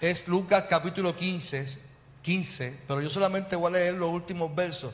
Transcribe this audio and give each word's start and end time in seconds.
es 0.00 0.28
Lucas 0.28 0.64
capítulo 0.68 1.14
15, 1.14 1.78
15, 2.22 2.80
pero 2.88 3.02
yo 3.02 3.10
solamente 3.10 3.54
voy 3.54 3.68
a 3.68 3.78
leer 3.78 3.94
los 3.94 4.08
últimos 4.08 4.54
versos, 4.54 4.92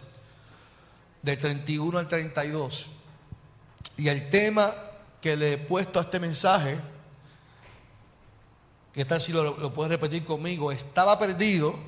de 1.23 1.37
31 1.37 1.99
al 1.99 2.09
32. 2.09 2.89
Y 3.97 4.09
el 4.09 4.29
tema 4.29 4.75
que 5.21 5.37
le 5.37 5.55
he 5.55 5.59
puesto 5.59 5.99
a 5.99 6.03
este 6.03 6.21
mensaje, 6.21 6.79
que 8.93 9.05
tal 9.05 9.21
si 9.21 9.33
lo, 9.33 9.57
lo 9.57 9.73
puedes 9.73 9.93
repetir 9.93 10.25
conmigo, 10.25 10.73
estaba 10.73 11.19
perdido 11.19 11.79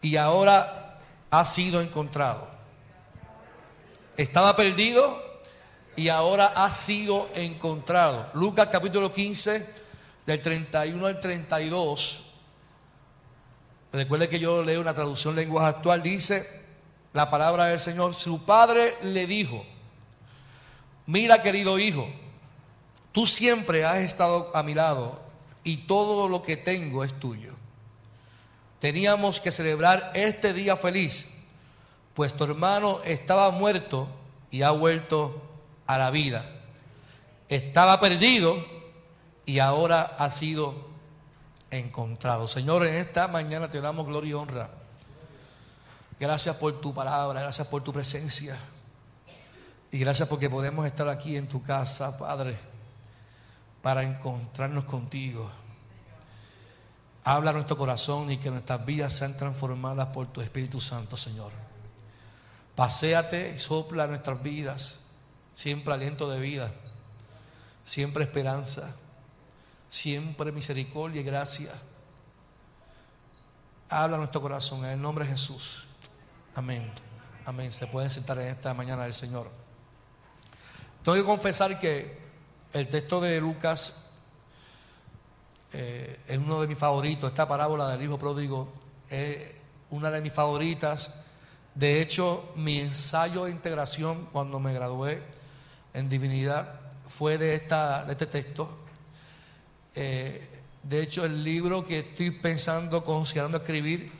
y 0.00 0.16
ahora 0.16 0.98
ha 1.30 1.44
sido 1.44 1.80
encontrado. 1.80 2.48
Estaba 4.16 4.56
perdido 4.56 5.22
y 5.94 6.08
ahora 6.08 6.46
ha 6.46 6.72
sido 6.72 7.28
encontrado. 7.34 8.30
Lucas 8.34 8.68
capítulo 8.70 9.12
15, 9.12 9.87
del 10.28 10.42
31 10.42 11.06
al 11.06 11.20
32. 11.20 12.20
Recuerde 13.90 14.28
que 14.28 14.38
yo 14.38 14.62
leo 14.62 14.78
una 14.78 14.92
traducción 14.92 15.34
lenguaje 15.34 15.68
actual, 15.68 16.02
dice 16.02 16.46
la 17.14 17.30
palabra 17.30 17.64
del 17.64 17.80
Señor, 17.80 18.12
su 18.12 18.44
padre 18.44 18.94
le 19.04 19.26
dijo, 19.26 19.64
mira 21.06 21.40
querido 21.40 21.78
hijo, 21.78 22.06
tú 23.10 23.26
siempre 23.26 23.86
has 23.86 24.00
estado 24.00 24.54
a 24.54 24.62
mi 24.62 24.74
lado 24.74 25.18
y 25.64 25.78
todo 25.78 26.28
lo 26.28 26.42
que 26.42 26.58
tengo 26.58 27.04
es 27.04 27.18
tuyo. 27.18 27.54
Teníamos 28.80 29.40
que 29.40 29.50
celebrar 29.50 30.12
este 30.14 30.52
día 30.52 30.76
feliz, 30.76 31.30
pues 32.12 32.34
tu 32.34 32.44
hermano 32.44 33.00
estaba 33.06 33.50
muerto 33.50 34.06
y 34.50 34.60
ha 34.60 34.72
vuelto 34.72 35.40
a 35.86 35.96
la 35.96 36.10
vida. 36.10 36.44
Estaba 37.48 37.98
perdido 37.98 38.77
y 39.48 39.60
ahora 39.60 40.14
ha 40.18 40.28
sido 40.28 40.74
encontrado. 41.70 42.46
Señor, 42.46 42.84
en 42.84 42.96
esta 42.96 43.28
mañana 43.28 43.70
te 43.70 43.80
damos 43.80 44.06
gloria 44.06 44.30
y 44.30 44.34
honra. 44.34 44.68
Gracias 46.20 46.54
por 46.56 46.82
tu 46.82 46.92
palabra, 46.92 47.40
gracias 47.40 47.66
por 47.66 47.82
tu 47.82 47.90
presencia. 47.90 48.58
Y 49.90 49.98
gracias 49.98 50.28
porque 50.28 50.50
podemos 50.50 50.84
estar 50.84 51.08
aquí 51.08 51.38
en 51.38 51.48
tu 51.48 51.62
casa, 51.62 52.18
Padre, 52.18 52.58
para 53.80 54.02
encontrarnos 54.02 54.84
contigo. 54.84 55.48
Habla 57.24 57.54
nuestro 57.54 57.78
corazón 57.78 58.30
y 58.30 58.36
que 58.36 58.50
nuestras 58.50 58.84
vidas 58.84 59.14
sean 59.14 59.34
transformadas 59.34 60.08
por 60.08 60.26
tu 60.26 60.42
Espíritu 60.42 60.78
Santo, 60.78 61.16
Señor. 61.16 61.52
Paseate 62.76 63.54
y 63.56 63.58
sopla 63.58 64.06
nuestras 64.06 64.42
vidas 64.42 65.00
siempre 65.54 65.94
aliento 65.94 66.28
de 66.28 66.38
vida, 66.38 66.70
siempre 67.82 68.24
esperanza, 68.24 68.94
siempre 69.88 70.52
misericordia 70.52 71.20
y 71.20 71.24
gracia. 71.24 71.72
Habla 73.88 74.18
nuestro 74.18 74.40
corazón 74.40 74.84
en 74.84 74.90
el 74.90 75.00
nombre 75.00 75.24
de 75.24 75.32
Jesús. 75.32 75.84
Amén. 76.54 76.90
Amén. 77.46 77.72
Se 77.72 77.86
pueden 77.86 78.10
sentar 78.10 78.38
en 78.38 78.48
esta 78.48 78.74
mañana 78.74 79.04
del 79.04 79.14
Señor. 79.14 79.50
Tengo 81.02 81.16
que 81.16 81.24
confesar 81.24 81.80
que 81.80 82.18
el 82.72 82.88
texto 82.88 83.20
de 83.20 83.40
Lucas 83.40 84.08
eh, 85.72 86.20
es 86.28 86.38
uno 86.38 86.60
de 86.60 86.66
mis 86.66 86.78
favoritos. 86.78 87.30
Esta 87.30 87.48
parábola 87.48 87.88
del 87.88 88.02
hijo 88.02 88.18
pródigo 88.18 88.72
es 89.08 89.38
una 89.90 90.10
de 90.10 90.20
mis 90.20 90.32
favoritas. 90.32 91.14
De 91.74 92.02
hecho, 92.02 92.52
mi 92.56 92.80
ensayo 92.80 93.44
de 93.44 93.52
integración 93.52 94.26
cuando 94.32 94.60
me 94.60 94.72
gradué 94.72 95.22
en 95.94 96.08
divinidad 96.08 96.80
fue 97.06 97.38
de, 97.38 97.54
esta, 97.54 98.04
de 98.04 98.12
este 98.12 98.26
texto. 98.26 98.87
Eh, 99.94 100.46
de 100.82 101.02
hecho, 101.02 101.24
el 101.24 101.42
libro 101.42 101.84
que 101.84 102.00
estoy 102.00 102.30
pensando, 102.30 103.04
considerando 103.04 103.58
escribir, 103.58 104.10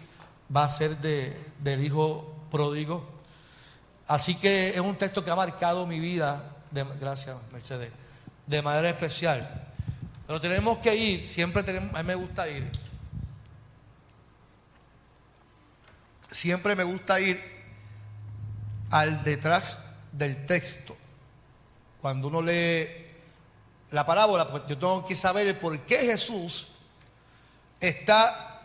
va 0.55 0.65
a 0.65 0.71
ser 0.71 0.97
de, 0.99 1.37
del 1.61 1.85
hijo 1.85 2.35
pródigo. 2.51 3.07
Así 4.07 4.35
que 4.35 4.71
es 4.71 4.81
un 4.81 4.97
texto 4.97 5.25
que 5.25 5.31
ha 5.31 5.37
marcado 5.37 5.87
mi 5.87 6.01
vida, 6.01 6.57
gracias 7.01 7.37
Mercedes, 7.53 7.91
de 8.47 8.63
manera 8.63 8.89
especial. 8.89 9.67
Pero 10.27 10.41
tenemos 10.41 10.79
que 10.79 10.95
ir, 10.95 11.27
siempre 11.27 11.63
tenemos, 11.63 11.95
a 11.95 12.03
mí 12.03 12.07
me 12.07 12.15
gusta 12.15 12.49
ir. 12.49 12.71
Siempre 16.31 16.77
me 16.77 16.85
gusta 16.85 17.21
ir 17.21 17.41
al 18.91 19.23
detrás 19.25 19.97
del 20.13 20.47
texto 20.47 20.97
cuando 22.01 22.29
uno 22.29 22.43
lee 22.43 22.87
la 23.91 24.05
parábola, 24.05 24.49
pues 24.49 24.65
yo 24.69 24.79
tengo 24.79 25.07
que 25.07 25.17
saber 25.17 25.59
por 25.59 25.79
qué 25.81 25.99
Jesús 25.99 26.69
está 27.81 28.61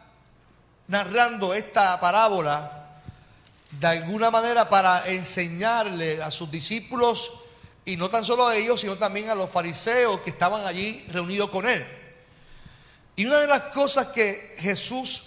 narrando 0.88 1.53
esta 1.53 2.00
parábola 2.00 3.01
de 3.72 3.88
alguna 3.88 4.29
manera 4.29 4.69
para 4.69 5.07
enseñarle 5.07 6.22
a 6.22 6.29
sus 6.29 6.51
discípulos 6.51 7.31
y 7.85 7.97
no 7.97 8.09
tan 8.09 8.23
solo 8.23 8.47
a 8.47 8.56
ellos, 8.56 8.81
sino 8.81 8.97
también 8.97 9.29
a 9.29 9.35
los 9.35 9.50
fariseos 9.50 10.19
que 10.22 10.29
estaban 10.29 10.66
allí 10.66 11.06
reunidos 11.09 11.50
con 11.50 11.67
él. 11.67 11.85
Y 13.16 13.25
una 13.25 13.39
de 13.39 13.47
las 13.47 13.62
cosas 13.63 14.07
que 14.07 14.56
Jesús 14.59 15.23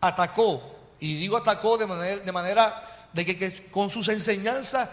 atacó, 0.00 0.62
y 0.98 1.16
digo 1.16 1.36
atacó 1.36 1.78
de 1.78 1.86
manera 2.32 3.08
de, 3.12 3.24
que 3.24 3.70
con 3.70 3.90
sus 3.90 4.08
enseñanzas 4.08 4.88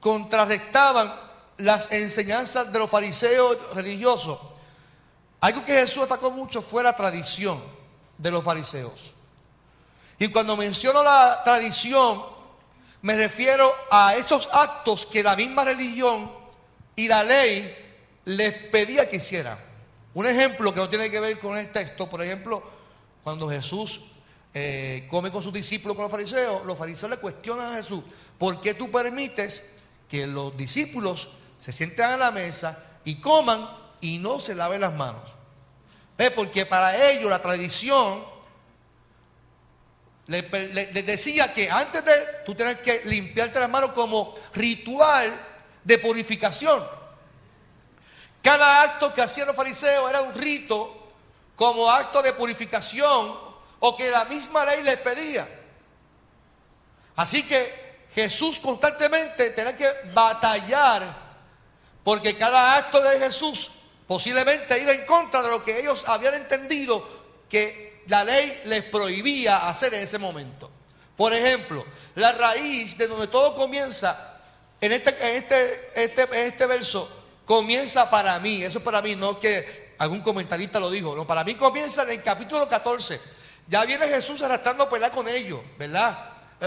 contrarrestaban 0.00 1.12
las 1.58 1.90
enseñanzas 1.92 2.72
de 2.72 2.78
los 2.78 2.90
fariseos 2.90 3.74
religiosos. 3.74 4.38
Algo 5.40 5.64
que 5.64 5.72
Jesús 5.72 6.04
atacó 6.04 6.30
mucho 6.30 6.62
fue 6.62 6.82
la 6.82 6.96
tradición 6.96 7.62
de 8.18 8.30
los 8.30 8.42
fariseos. 8.42 9.14
Y 10.18 10.28
cuando 10.28 10.56
menciono 10.56 11.02
la 11.02 11.42
tradición, 11.44 12.22
me 13.02 13.16
refiero 13.16 13.70
a 13.90 14.16
esos 14.16 14.48
actos 14.52 15.06
que 15.06 15.22
la 15.22 15.36
misma 15.36 15.64
religión 15.64 16.30
y 16.94 17.08
la 17.08 17.22
ley 17.22 17.74
les 18.24 18.52
pedía 18.70 19.08
que 19.08 19.16
hicieran. 19.16 19.58
Un 20.14 20.26
ejemplo 20.26 20.72
que 20.72 20.80
no 20.80 20.88
tiene 20.88 21.10
que 21.10 21.20
ver 21.20 21.38
con 21.38 21.56
el 21.56 21.70
texto, 21.70 22.08
por 22.08 22.22
ejemplo, 22.22 22.62
cuando 23.22 23.50
Jesús 23.50 24.00
eh, 24.54 25.06
come 25.10 25.30
con 25.30 25.42
sus 25.42 25.52
discípulos, 25.52 25.94
con 25.94 26.04
los 26.04 26.10
fariseos, 26.10 26.64
los 26.64 26.78
fariseos 26.78 27.10
le 27.10 27.18
cuestionan 27.18 27.74
a 27.74 27.76
Jesús, 27.76 28.02
¿por 28.38 28.60
qué 28.62 28.72
tú 28.72 28.90
permites 28.90 29.62
que 30.08 30.26
los 30.26 30.56
discípulos 30.56 31.28
se 31.58 31.72
sienten 31.72 32.06
a 32.06 32.16
la 32.16 32.30
mesa 32.30 32.78
y 33.04 33.16
coman 33.20 33.68
y 34.00 34.18
no 34.18 34.38
se 34.38 34.54
laven 34.54 34.80
las 34.80 34.92
manos. 34.92 35.30
¿Ve? 36.16 36.30
Porque 36.30 36.66
para 36.66 37.10
ellos 37.10 37.28
la 37.28 37.40
tradición 37.40 38.24
les, 40.26 40.44
decía 41.06 41.52
que 41.52 41.70
antes 41.70 42.04
de 42.04 42.12
tú 42.44 42.54
tener 42.54 42.80
que 42.82 43.02
limpiarte 43.04 43.60
las 43.60 43.70
manos 43.70 43.92
como 43.92 44.34
ritual 44.54 45.40
de 45.84 45.98
purificación. 45.98 46.84
Cada 48.42 48.82
acto 48.82 49.12
que 49.14 49.22
hacían 49.22 49.46
los 49.46 49.56
fariseos 49.56 50.08
era 50.08 50.22
un 50.22 50.34
rito 50.34 51.12
como 51.54 51.90
acto 51.90 52.22
de 52.22 52.32
purificación 52.32 53.34
o 53.78 53.96
que 53.96 54.10
la 54.10 54.24
misma 54.24 54.64
ley 54.64 54.82
les 54.82 54.96
pedía. 54.98 55.48
Así 57.16 57.44
que 57.44 58.08
Jesús 58.14 58.60
constantemente 58.60 59.50
tenía 59.50 59.76
que 59.76 59.88
batallar 60.12 61.25
porque 62.06 62.36
cada 62.36 62.76
acto 62.76 63.02
de 63.02 63.18
Jesús 63.18 63.72
posiblemente 64.06 64.80
iba 64.80 64.92
en 64.92 65.04
contra 65.06 65.42
de 65.42 65.50
lo 65.50 65.64
que 65.64 65.80
ellos 65.80 66.04
habían 66.06 66.34
entendido 66.34 67.04
que 67.48 68.04
la 68.06 68.22
ley 68.22 68.62
les 68.66 68.84
prohibía 68.84 69.68
hacer 69.68 69.92
en 69.92 70.04
ese 70.04 70.16
momento. 70.16 70.70
Por 71.16 71.32
ejemplo, 71.34 71.84
la 72.14 72.30
raíz 72.30 72.96
de 72.96 73.08
donde 73.08 73.26
todo 73.26 73.56
comienza, 73.56 74.38
en 74.80 74.92
este, 74.92 75.36
este, 75.36 75.90
este, 75.96 76.46
este 76.46 76.66
verso, 76.66 77.10
comienza 77.44 78.08
para 78.08 78.38
mí. 78.38 78.62
Eso 78.62 78.78
es 78.78 78.84
para 78.84 79.02
mí, 79.02 79.16
no 79.16 79.40
que 79.40 79.96
algún 79.98 80.20
comentarista 80.20 80.78
lo 80.78 80.92
dijo. 80.92 81.16
No, 81.16 81.26
para 81.26 81.42
mí 81.42 81.56
comienza 81.56 82.04
en 82.04 82.10
el 82.10 82.22
capítulo 82.22 82.68
14. 82.68 83.20
Ya 83.66 83.84
viene 83.84 84.06
Jesús 84.06 84.40
arrastrando 84.42 84.84
a 84.84 84.88
pelear 84.88 85.10
con 85.10 85.26
ellos, 85.26 85.58
¿verdad? 85.76 86.16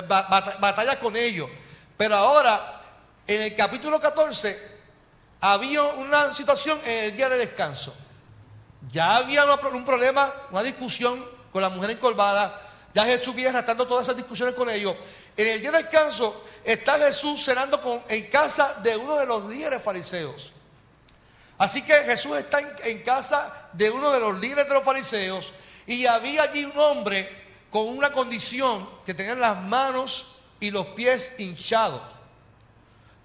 Batalla 0.06 1.00
con 1.00 1.16
ellos. 1.16 1.50
Pero 1.96 2.18
ahora, 2.18 2.82
en 3.26 3.42
el 3.42 3.56
capítulo 3.56 4.02
14, 4.02 4.69
había 5.42 5.84
una 5.84 6.34
situación 6.34 6.80
en 6.86 7.06
el 7.06 7.16
día 7.16 7.30
de 7.30 7.38
descanso. 7.38 7.96
Ya 8.90 9.18
había 9.18 9.44
un 9.46 9.86
problema, 9.86 10.32
una 10.52 10.64
discusión 10.64 11.24
con 11.52 11.62
la 11.62 11.70
mujer 11.70 11.92
encorvada. 11.92 12.62
Ya 12.94 13.06
Jesús 13.06 13.36
viene 13.36 13.50
arrastrando 13.50 13.88
todas 13.88 14.04
esas 14.04 14.18
discusiones 14.18 14.56
con 14.56 14.70
ellos. 14.70 14.96
En 15.38 15.48
el 15.48 15.62
día 15.62 15.72
de 15.72 15.84
descanso 15.84 16.44
está 16.64 16.98
Jesús 16.98 17.44
cenando 17.44 17.82
con, 17.82 18.02
en 18.10 18.28
casa 18.28 18.76
de 18.82 18.98
uno 18.98 19.16
de 19.18 19.26
los 19.26 19.46
líderes 19.46 19.82
fariseos. 19.82 20.54
Así 21.58 21.82
que 21.82 21.94
Jesús 21.94 22.38
está 22.38 22.60
en, 22.86 23.04
casa 23.04 23.70
de 23.74 23.92
uno 23.92 24.12
de 24.12 24.20
los 24.22 24.40
líderes 24.40 24.68
de 24.68 24.74
los 24.74 24.84
fariseos 24.84 25.52
y 25.86 26.06
había 26.06 26.44
allí 26.44 26.64
un 26.64 26.78
hombre 26.78 27.30
con 27.70 27.86
una 27.88 28.12
condición 28.12 28.90
que 29.06 29.14
tenía 29.14 29.36
las 29.36 29.62
manos 29.62 30.38
y 30.62 30.72
los 30.72 30.88
pies 30.88 31.36
hinchados. 31.38 32.02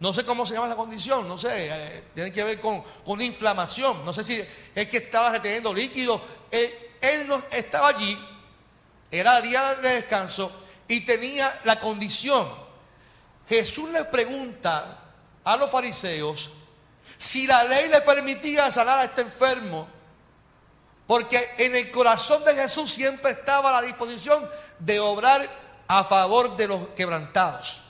No 0.05 0.13
sé 0.13 0.23
cómo 0.23 0.45
se 0.45 0.53
llama 0.53 0.67
esa 0.67 0.77
condición, 0.77 1.27
no 1.27 1.39
sé, 1.39 1.49
eh, 1.71 2.05
tiene 2.13 2.31
que 2.31 2.45
ver 2.45 2.61
con, 2.61 2.83
con, 3.07 3.23
inflamación. 3.23 4.05
No 4.05 4.13
sé 4.13 4.23
si 4.23 4.39
es 4.75 4.87
que 4.91 4.99
estaba 4.99 5.31
reteniendo 5.31 5.73
líquido. 5.73 6.21
Él, 6.51 6.71
él 7.01 7.27
no 7.27 7.43
estaba 7.51 7.89
allí, 7.89 8.15
era 9.11 9.41
día 9.41 9.77
de 9.77 9.95
descanso 9.95 10.53
y 10.89 11.07
tenía 11.07 11.59
la 11.65 11.81
condición. 11.81 12.47
Jesús 13.49 13.89
le 13.89 14.05
pregunta 14.05 14.99
a 15.43 15.57
los 15.57 15.71
fariseos 15.71 16.51
si 17.17 17.47
la 17.47 17.65
ley 17.65 17.89
le 17.89 18.03
permitía 18.03 18.71
sanar 18.71 18.99
a 18.99 19.05
este 19.05 19.23
enfermo, 19.23 19.89
porque 21.07 21.55
en 21.57 21.77
el 21.77 21.91
corazón 21.91 22.45
de 22.45 22.55
Jesús 22.55 22.91
siempre 22.91 23.31
estaba 23.31 23.73
la 23.73 23.81
disposición 23.81 24.47
de 24.81 25.01
obrar 25.01 25.49
a 25.89 26.05
favor 26.05 26.59
de 26.59 26.69
los 26.69 26.89
quebrantados. 26.89 27.84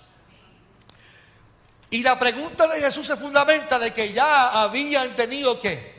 Y 1.95 2.03
la 2.03 2.19
pregunta 2.19 2.67
de 2.67 2.81
Jesús 2.81 3.07
se 3.07 3.17
fundamenta 3.17 3.79
de 3.79 3.93
que 3.93 4.13
ya 4.13 4.63
habían 4.63 5.15
tenido 5.15 5.61
que 5.61 5.95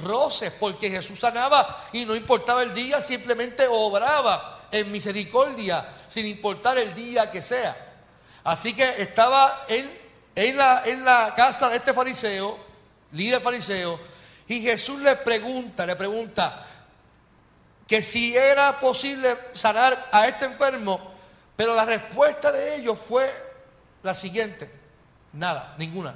roces, 0.00 0.52
porque 0.52 0.88
Jesús 0.88 1.18
sanaba 1.18 1.88
y 1.92 2.04
no 2.04 2.14
importaba 2.14 2.62
el 2.62 2.72
día, 2.72 3.00
simplemente 3.00 3.66
obraba 3.68 4.68
en 4.70 4.92
misericordia, 4.92 5.84
sin 6.06 6.26
importar 6.26 6.78
el 6.78 6.94
día 6.94 7.32
que 7.32 7.42
sea. 7.42 7.76
Así 8.44 8.74
que 8.74 9.02
estaba 9.02 9.64
en, 9.66 9.90
en, 10.36 10.56
la, 10.56 11.34
casa 11.36 11.68
de 11.68 11.78
este 11.78 11.94
fariseo, 11.94 12.56
líder 13.10 13.40
fariseo, 13.40 13.98
y 14.46 14.60
Jesús 14.62 15.00
le 15.00 15.16
pregunta, 15.16 15.84
le 15.84 15.96
pregunta 15.96 16.64
que 17.88 18.04
si 18.04 18.36
era 18.36 18.78
posible 18.78 19.36
sanar 19.52 20.10
a 20.12 20.28
este 20.28 20.44
enfermo, 20.44 21.10
pero 21.56 21.74
la 21.74 21.84
respuesta 21.84 22.52
de 22.52 22.76
ellos 22.76 22.96
fue 23.04 23.28
la 24.04 24.14
siguiente. 24.14 24.78
Nada, 25.32 25.74
ninguna. 25.78 26.14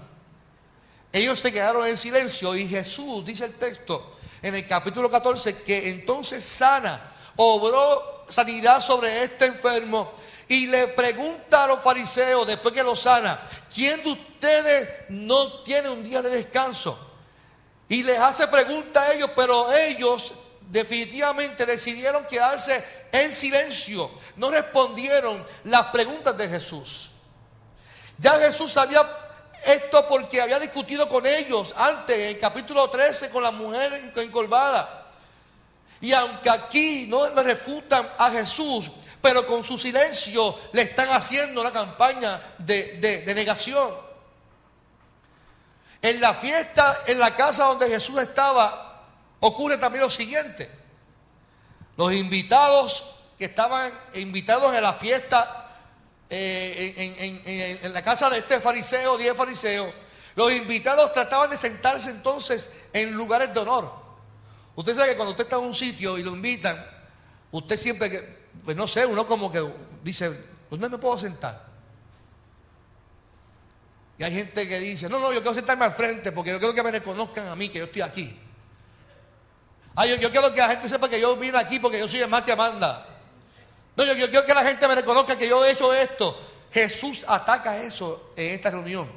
Ellos 1.12 1.38
se 1.38 1.52
quedaron 1.52 1.86
en 1.86 1.96
silencio 1.96 2.56
y 2.56 2.66
Jesús, 2.66 3.24
dice 3.24 3.44
el 3.44 3.54
texto 3.54 4.14
en 4.42 4.54
el 4.54 4.66
capítulo 4.66 5.10
14, 5.10 5.62
que 5.62 5.88
entonces 5.88 6.44
sana, 6.44 7.00
obró 7.36 8.26
sanidad 8.28 8.78
sobre 8.80 9.24
este 9.24 9.46
enfermo 9.46 10.12
y 10.46 10.66
le 10.66 10.88
pregunta 10.88 11.64
a 11.64 11.66
los 11.68 11.80
fariseos 11.80 12.46
después 12.46 12.74
que 12.74 12.82
lo 12.82 12.94
sana, 12.94 13.40
¿quién 13.74 14.04
de 14.04 14.10
ustedes 14.10 14.88
no 15.08 15.62
tiene 15.62 15.88
un 15.88 16.04
día 16.04 16.20
de 16.20 16.28
descanso? 16.28 16.98
Y 17.88 18.02
les 18.02 18.18
hace 18.18 18.46
pregunta 18.48 19.02
a 19.02 19.14
ellos, 19.14 19.30
pero 19.34 19.72
ellos 19.72 20.34
definitivamente 20.68 21.64
decidieron 21.64 22.26
quedarse 22.26 22.84
en 23.12 23.32
silencio, 23.32 24.10
no 24.36 24.50
respondieron 24.50 25.42
las 25.64 25.84
preguntas 25.86 26.36
de 26.36 26.48
Jesús. 26.48 27.10
Ya 28.18 28.38
Jesús 28.38 28.72
sabía 28.72 29.02
esto 29.64 30.06
porque 30.08 30.40
había 30.40 30.58
discutido 30.58 31.08
con 31.08 31.26
ellos 31.26 31.74
antes, 31.76 32.16
en 32.16 32.24
el 32.36 32.38
capítulo 32.38 32.88
13, 32.88 33.30
con 33.30 33.42
la 33.42 33.50
mujer 33.50 34.12
encolvada. 34.16 35.06
Y 36.00 36.12
aunque 36.12 36.50
aquí 36.50 37.06
no 37.08 37.28
le 37.30 37.42
refutan 37.42 38.06
a 38.18 38.30
Jesús, 38.30 38.90
pero 39.22 39.46
con 39.46 39.64
su 39.64 39.78
silencio 39.78 40.58
le 40.72 40.82
están 40.82 41.08
haciendo 41.10 41.62
una 41.62 41.72
campaña 41.72 42.40
de, 42.58 42.98
de 43.24 43.34
negación. 43.34 43.90
En 46.02 46.20
la 46.20 46.34
fiesta, 46.34 47.00
en 47.06 47.18
la 47.18 47.34
casa 47.34 47.64
donde 47.64 47.88
Jesús 47.88 48.20
estaba, 48.20 49.06
ocurre 49.40 49.78
también 49.78 50.04
lo 50.04 50.10
siguiente. 50.10 50.70
Los 51.96 52.12
invitados 52.12 53.06
que 53.38 53.46
estaban 53.46 53.92
invitados 54.14 54.74
en 54.74 54.82
la 54.82 54.92
fiesta 54.92 55.63
eh, 56.30 57.80
en, 57.82 57.92
la 57.92 58.02
casa 58.02 58.30
de 58.30 58.38
este 58.38 58.60
fariseo, 58.60 59.16
diez 59.16 59.36
fariseos, 59.36 59.92
los 60.34 60.52
invitados 60.52 61.12
trataban 61.12 61.50
de 61.50 61.56
sentarse 61.56 62.10
entonces 62.10 62.68
en 62.92 63.14
lugares 63.14 63.52
de 63.54 63.60
honor. 63.60 63.92
Usted 64.74 64.94
sabe 64.94 65.10
que 65.10 65.16
cuando 65.16 65.32
usted 65.32 65.44
está 65.44 65.56
en 65.56 65.62
un 65.62 65.74
sitio 65.74 66.18
y 66.18 66.22
lo 66.22 66.32
invitan, 66.32 66.76
usted 67.52 67.76
siempre, 67.76 68.38
pues 68.64 68.76
no 68.76 68.86
sé, 68.86 69.06
uno 69.06 69.26
como 69.26 69.50
que 69.52 69.64
dice, 70.02 70.32
¿dónde 70.70 70.88
me 70.88 70.98
puedo 70.98 71.18
sentar? 71.18 71.64
Y 74.18 74.24
hay 74.24 74.32
gente 74.32 74.68
que 74.68 74.80
dice, 74.80 75.08
no, 75.08 75.18
no, 75.18 75.32
yo 75.32 75.40
quiero 75.40 75.54
sentarme 75.54 75.84
al 75.84 75.92
frente 75.92 76.32
porque 76.32 76.50
yo 76.50 76.58
quiero 76.58 76.74
que 76.74 76.82
me 76.82 76.90
reconozcan 76.90 77.48
a 77.48 77.56
mí, 77.56 77.68
que 77.68 77.78
yo 77.78 77.84
estoy 77.84 78.02
aquí. 78.02 78.40
Ay, 79.96 80.18
yo, 80.18 80.30
quiero 80.30 80.52
que 80.52 80.60
la 80.60 80.70
gente 80.70 80.88
sepa 80.88 81.08
que 81.08 81.20
yo 81.20 81.36
vine 81.36 81.56
aquí 81.58 81.78
porque 81.78 81.98
yo 81.98 82.08
soy 82.08 82.20
el 82.20 82.28
más 82.28 82.42
que 82.42 82.56
manda. 82.56 83.13
No, 83.96 84.04
yo, 84.04 84.28
quiero 84.28 84.44
que 84.44 84.54
la 84.54 84.64
gente 84.64 84.88
me 84.88 84.94
reconozca 84.96 85.36
que 85.36 85.48
yo 85.48 85.64
he 85.64 85.70
hecho 85.70 85.92
esto. 85.92 86.36
Jesús 86.72 87.24
ataca 87.28 87.76
eso 87.78 88.32
en 88.36 88.54
esta 88.54 88.70
reunión. 88.70 89.08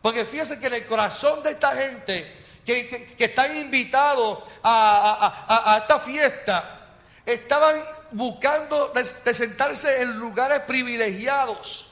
Porque 0.00 0.24
fíjense 0.24 0.60
que 0.60 0.68
en 0.68 0.74
el 0.74 0.86
corazón 0.86 1.42
de 1.42 1.50
esta 1.50 1.72
gente 1.72 2.38
que, 2.64 3.14
están 3.18 3.56
invitados 3.56 4.40
a, 4.62 5.78
esta 5.80 5.98
fiesta, 5.98 6.86
estaban 7.26 7.76
buscando 8.12 8.88
de, 8.88 9.04
sentarse 9.04 10.02
en 10.02 10.18
lugares 10.18 10.60
privilegiados. 10.60 11.88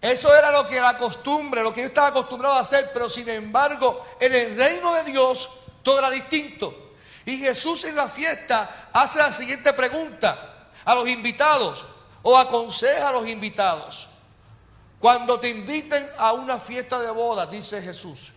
Eso 0.00 0.36
era 0.36 0.52
lo 0.52 0.68
que 0.68 0.80
la 0.80 0.98
costumbre, 0.98 1.62
lo 1.62 1.72
que 1.72 1.80
yo 1.80 1.86
estaba 1.86 2.08
acostumbrado 2.08 2.54
a 2.54 2.60
hacer, 2.60 2.90
pero 2.92 3.08
sin 3.08 3.28
embargo, 3.28 4.06
en 4.20 4.34
el 4.34 4.56
reino 4.56 4.92
de 4.94 5.04
Dios 5.04 5.50
todo 5.82 5.98
era 5.98 6.10
distinto. 6.10 6.83
Y 7.26 7.38
Jesús 7.38 7.84
en 7.84 7.96
la 7.96 8.08
fiesta 8.08 8.88
hace 8.92 9.18
la 9.18 9.32
siguiente 9.32 9.72
pregunta 9.72 10.68
a 10.84 10.94
los 10.94 11.08
invitados 11.08 11.86
o 12.22 12.36
aconseja 12.36 13.08
a 13.08 13.12
los 13.12 13.26
invitados. 13.28 14.08
Cuando 14.98 15.38
te 15.38 15.48
inviten 15.48 16.06
a 16.18 16.32
una 16.32 16.58
fiesta 16.58 16.98
de 17.00 17.10
boda, 17.10 17.46
dice 17.46 17.80
Jesús, 17.80 18.32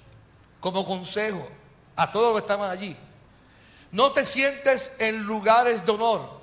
como 0.60 0.86
consejo 0.86 1.48
a 1.96 2.12
todos 2.12 2.28
los 2.28 2.42
que 2.42 2.46
estaban 2.46 2.70
allí, 2.70 2.96
no 3.92 4.12
te 4.12 4.26
sientes 4.26 4.96
en 5.00 5.24
lugares 5.24 5.86
de 5.86 5.92
honor. 5.92 6.38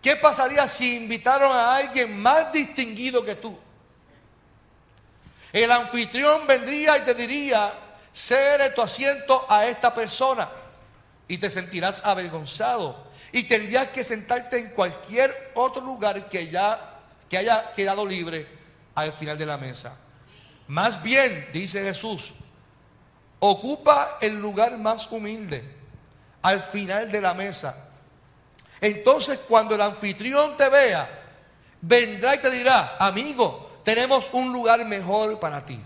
¿Qué 0.00 0.16
pasaría 0.16 0.66
si 0.66 0.96
invitaron 0.96 1.52
a 1.52 1.76
alguien 1.76 2.20
más 2.20 2.52
distinguido 2.52 3.24
que 3.24 3.36
tú? 3.36 3.56
El 5.52 5.70
anfitrión 5.70 6.46
vendría 6.46 6.96
y 6.98 7.02
te 7.02 7.14
diría, 7.14 7.72
cede 8.12 8.70
tu 8.70 8.82
asiento 8.82 9.46
a 9.48 9.66
esta 9.66 9.94
persona 9.94 10.48
y 11.28 11.38
te 11.38 11.50
sentirás 11.50 12.04
avergonzado 12.04 12.96
y 13.32 13.44
tendrías 13.44 13.88
que 13.88 14.04
sentarte 14.04 14.58
en 14.58 14.70
cualquier 14.70 15.52
otro 15.54 15.82
lugar 15.82 16.28
que 16.28 16.48
ya 16.48 16.88
que 17.28 17.38
haya 17.38 17.72
quedado 17.72 18.04
libre 18.04 18.46
al 18.94 19.12
final 19.12 19.38
de 19.38 19.46
la 19.46 19.56
mesa. 19.56 19.96
Más 20.68 21.02
bien, 21.02 21.48
dice 21.52 21.82
Jesús, 21.82 22.34
ocupa 23.38 24.18
el 24.20 24.38
lugar 24.38 24.76
más 24.76 25.10
humilde 25.10 25.64
al 26.42 26.62
final 26.62 27.10
de 27.10 27.20
la 27.20 27.32
mesa. 27.32 27.74
Entonces, 28.80 29.38
cuando 29.48 29.74
el 29.74 29.80
anfitrión 29.80 30.56
te 30.56 30.68
vea, 30.68 31.08
vendrá 31.80 32.34
y 32.34 32.38
te 32.38 32.50
dirá, 32.50 32.96
amigo, 32.98 33.80
tenemos 33.84 34.28
un 34.32 34.52
lugar 34.52 34.84
mejor 34.84 35.40
para 35.40 35.64
ti. 35.64 35.82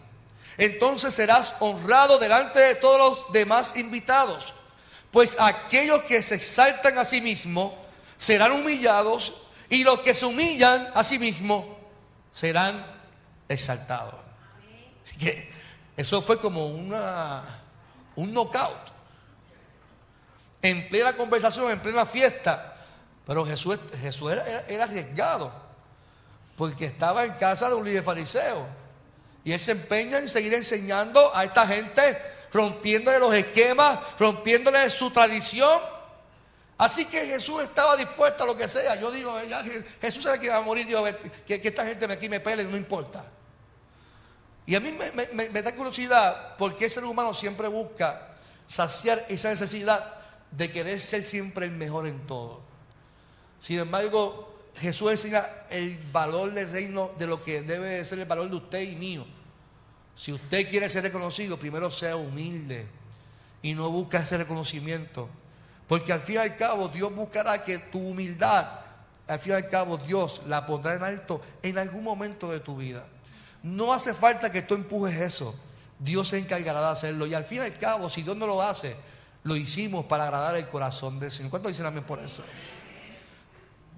Entonces 0.59 1.15
serás 1.15 1.55
honrado 1.61 2.19
delante 2.19 2.59
de 2.59 2.75
todos 2.77 2.99
los 2.99 3.33
demás 3.33 3.75
invitados. 3.77 4.55
Pues 5.11 5.37
aquellos 5.39 6.03
que 6.03 6.23
se 6.23 6.35
exaltan 6.35 6.99
a 6.99 7.05
sí 7.05 7.21
mismos 7.21 7.73
serán 8.19 8.53
humillados 8.53 9.43
y 9.69 9.85
los 9.85 10.01
que 10.01 10.15
se 10.15 10.27
humillan 10.27 10.89
a 10.95 11.05
sí 11.05 11.19
mismos 11.19 11.65
serán 12.33 12.85
exaltados. 13.49 14.15
Así 15.05 15.17
que 15.17 15.51
eso 15.97 16.21
fue 16.23 16.39
como 16.39 16.67
una, 16.67 17.43
un 18.17 18.33
knockout. 18.33 18.95
En 20.63 20.89
plena 20.89 21.17
conversación, 21.17 21.71
en 21.71 21.81
plena 21.81 22.05
fiesta. 22.05 22.75
Pero 23.27 23.47
Jesús, 23.47 23.79
Jesús 24.01 24.33
era, 24.33 24.45
era 24.69 24.85
arriesgado. 24.85 25.53
Porque 26.57 26.87
estaba 26.87 27.25
en 27.25 27.33
casa 27.35 27.69
de 27.69 27.75
un 27.75 27.85
líder 27.85 28.03
fariseo. 28.03 28.67
Y 29.45 29.53
él 29.53 29.61
se 29.61 29.73
empeña 29.73 30.19
en 30.19 30.29
seguir 30.29 30.55
enseñando 30.55 31.35
a 31.35 31.45
esta 31.45 31.67
gente 31.67 32.21
rompiéndole 32.57 33.19
los 33.19 33.35
esquemas, 33.35 33.99
rompiéndole 34.19 34.89
su 34.91 35.11
tradición. 35.11 35.79
Así 36.79 37.05
que 37.05 37.27
Jesús 37.27 37.63
estaba 37.63 37.97
dispuesto 37.97 38.45
a 38.45 38.47
lo 38.47 38.57
que 38.57 38.67
sea. 38.67 38.97
Yo 38.97 39.11
digo, 39.11 39.39
Jesús 40.01 40.25
sabe 40.25 40.41
que 40.41 40.49
va 40.49 40.57
a 40.57 40.63
morir, 40.63 40.87
que, 41.47 41.61
que, 41.61 41.69
esta 41.69 41.85
gente 41.85 42.11
aquí 42.11 42.29
me 42.29 42.41
pele, 42.41 42.65
no 42.65 42.77
importa. 42.77 43.25
Y 44.67 44.75
a 44.75 44.81
mí 44.81 44.93
me, 44.93 45.63
da 45.63 45.75
curiosidad 45.75 46.57
porque 46.57 46.87
el 46.87 46.91
ser 46.91 47.05
humano 47.05 47.33
siempre 47.33 47.69
busca 47.69 48.35
saciar 48.67 49.25
esa 49.29 49.51
necesidad 49.51 50.15
de 50.51 50.71
querer 50.71 51.01
ser 51.01 51.23
siempre 51.23 51.67
el 51.67 51.73
mejor 51.73 52.07
en 52.07 52.27
todo. 52.27 52.63
Sin 53.61 53.79
embargo, 53.79 54.55
Jesús 54.77 55.13
enseña 55.13 55.47
el 55.71 55.99
valor 56.11 56.53
del 56.53 56.71
reino 56.71 57.13
de 57.19 57.27
lo 57.27 57.43
que 57.43 57.63
debe 57.63 58.05
ser 58.05 58.19
el 58.19 58.27
valor 58.27 58.51
de 58.51 58.57
usted 58.57 58.81
y 58.81 58.97
mío. 58.97 59.36
Si 60.17 60.33
usted 60.33 60.69
quiere 60.69 60.89
ser 60.89 61.03
reconocido, 61.03 61.59
primero 61.59 61.91
sea 61.91 62.17
humilde 62.17 62.87
y 63.63 63.75
no 63.75 63.91
busque 63.91 64.17
ese 64.17 64.39
reconocimiento. 64.39 65.29
Porque 65.87 66.13
al 66.13 66.21
fin 66.21 66.37
y 66.37 66.39
al 66.39 66.57
cabo 66.57 66.89
Dios 66.89 67.15
buscará 67.15 67.63
que 67.63 67.79
tu 67.79 68.01
humildad, 68.01 68.67
al 69.29 69.39
fin 69.39 69.53
y 69.53 69.57
al 69.57 69.69
cabo 69.69 69.99
Dios 69.99 70.43
la 70.47 70.67
pondrá 70.67 70.95
en 70.95 71.05
alto 71.05 71.43
en 71.63 71.79
algún 71.79 72.03
momento 72.03 72.51
de 72.51 72.61
tu 72.61 72.77
vida. 72.77 73.07
No 73.63 73.93
hace 73.93 74.15
falta 74.15 74.51
que 74.51 74.63
tú 74.63 74.75
empujes 74.75 75.21
eso. 75.21 75.55
Dios 75.99 76.29
se 76.29 76.39
encargará 76.39 76.81
de 76.81 76.89
hacerlo. 76.89 77.27
Y 77.27 77.35
al 77.35 77.45
fin 77.45 77.59
y 77.59 77.61
al 77.63 77.79
cabo, 77.79 78.09
si 78.09 78.23
Dios 78.23 78.37
no 78.37 78.47
lo 78.47 78.63
hace, 78.63 78.97
lo 79.45 79.55
hicimos 79.55 80.07
para 80.07 80.25
agradar 80.25 80.57
el 80.57 80.67
corazón 80.69 81.21
del 81.21 81.31
Señor. 81.31 81.51
¿Cuánto 81.51 81.69
dicen 81.69 81.87
amén 81.87 82.05
por 82.05 82.21
eso? 82.21 82.43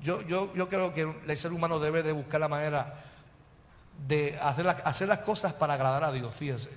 Yo, 0.02 0.22
yo, 0.22 0.54
yo 0.54 0.68
creo 0.68 0.92
que 0.94 1.12
el 1.26 1.37
ser 1.37 1.52
humano 1.52 1.78
debe 1.78 2.02
de 2.02 2.12
buscar 2.12 2.40
la 2.40 2.48
manera 2.48 3.04
de 4.06 4.38
hacer, 4.40 4.68
hacer 4.68 5.08
las 5.08 5.18
cosas 5.18 5.52
para 5.52 5.74
agradar 5.74 6.04
a 6.04 6.12
Dios, 6.12 6.34
fíjese. 6.34 6.70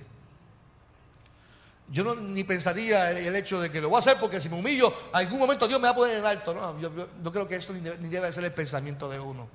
Yo 1.92 2.04
no, 2.04 2.14
ni 2.14 2.42
pensaría 2.42 3.10
el, 3.10 3.36
hecho 3.36 3.60
de 3.60 3.70
que 3.70 3.80
lo 3.80 3.90
voy 3.90 3.96
a 3.96 3.98
hacer 3.98 4.16
porque 4.18 4.40
si 4.40 4.48
me 4.48 4.56
humillo, 4.56 4.92
algún 5.12 5.38
momento 5.38 5.68
Dios 5.68 5.78
me 5.78 5.88
va 5.88 5.90
a 5.90 5.94
poner 5.94 6.16
en 6.16 6.24
alto. 6.24 6.54
No, 6.54 6.80
yo, 6.80 6.90
yo, 7.22 7.32
creo 7.32 7.46
que 7.46 7.56
eso 7.56 7.74
ni 7.74 8.08
debe, 8.08 8.32
ser 8.32 8.44
el 8.44 8.52
pensamiento 8.52 9.10
de 9.10 9.20
uno. 9.20 9.46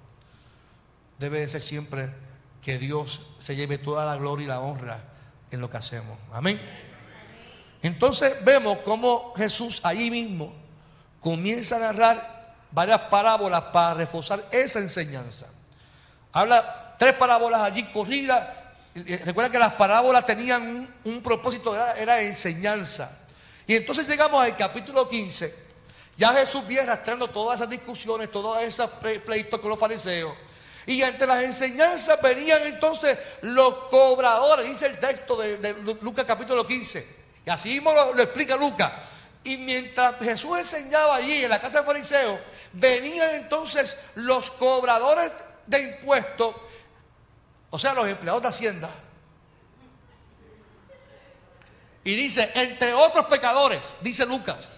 Debe 1.17 1.39
de 1.39 1.47
ser 1.47 1.62
siempre 1.62 2.13
que 2.62 2.77
Dios 2.77 3.21
se 3.39 3.55
lleve 3.55 3.79
toda 3.79 4.05
la 4.05 4.17
gloria 4.17 4.45
y 4.45 4.47
la 4.47 4.59
honra 4.59 5.03
en 5.50 5.62
lo 5.62 5.69
que 5.69 5.77
hacemos. 5.77 6.17
Amén. 6.31 6.62
Entonces 7.81 8.33
vemos 8.45 8.77
cómo 8.79 9.33
Jesús 9.36 9.79
ahí 9.83 10.12
mismo 10.12 10.53
comienza 11.19 11.77
a 11.77 11.79
narrar 11.79 12.55
varias 12.71 13.00
parábolas 13.01 13.62
para 13.74 13.95
reforzar 13.95 14.43
esa 14.51 14.77
enseñanza. 14.77 15.47
Habla 16.33 16.87
tres 16.98 17.13
parábolas 17.13 17.62
allí 17.62 17.84
corridas. 17.92 18.48
Recuerda 18.96 19.51
que 19.51 19.60
las 19.60 19.74
parábolas 19.74 20.25
tenían 20.25 20.88
un, 21.04 21.22
propósito, 21.22 21.75
era, 21.96 22.22
enseñanza. 22.22 23.12
Y 23.68 23.75
entonces 23.75 24.08
llegamos 24.08 24.44
al 24.44 24.56
capítulo 24.56 25.08
15. 25.08 25.68
Ya 26.16 26.34
Jesús 26.34 26.66
viene 26.66 26.84
arrastrando 26.84 27.27
todas 27.27 27.60
esas 27.60 27.70
discusiones, 27.70 28.32
todas 28.32 28.63
esas 28.63 28.89
pleitos 29.24 29.60
con 29.60 29.70
los 29.70 29.80
fariseos. 29.80 30.34
Y 30.88 31.01
entre 31.04 31.27
las 31.27 31.44
enseñanzas 31.44 32.20
venían 32.22 32.62
entonces 32.63 33.18
los 33.42 33.74
cobradores, 33.89 34.68
dice 34.68 34.88
el 34.88 35.00
texto 35.00 35.36
de, 35.36 35.75
Lucas 36.01 36.25
capítulo 36.25 36.66
15. 36.66 37.18
Y 37.46 37.50
así 37.50 37.70
mismo 37.70 37.94
lo, 37.94 38.13
lo 38.16 38.24
explica 38.24 38.56
Lucas. 38.56 38.92
Y 39.44 39.58
mientras 39.58 40.16
Jesús 40.20 40.58
enseñaba 40.58 41.18
allí 41.18 41.44
en 41.44 41.50
la 41.50 41.62
casa 41.62 41.80
del 41.80 41.86
fariseo, 41.86 42.39
venían 42.74 43.36
entonces 43.36 43.96
los 44.16 44.50
cobradores 44.51 45.32
de 45.68 45.80
impuestos 45.80 46.56
o 47.77 47.79
sea, 47.79 47.93
los 47.93 48.07
empleados 48.07 48.41
de 48.41 48.48
Hacienda. 48.48 48.89
Y 52.03 52.15
dice, 52.15 52.50
entre 52.55 52.91
otros 52.96 53.27
pecadores, 53.27 53.98
dice 54.01 54.25
Lucas. 54.25 54.72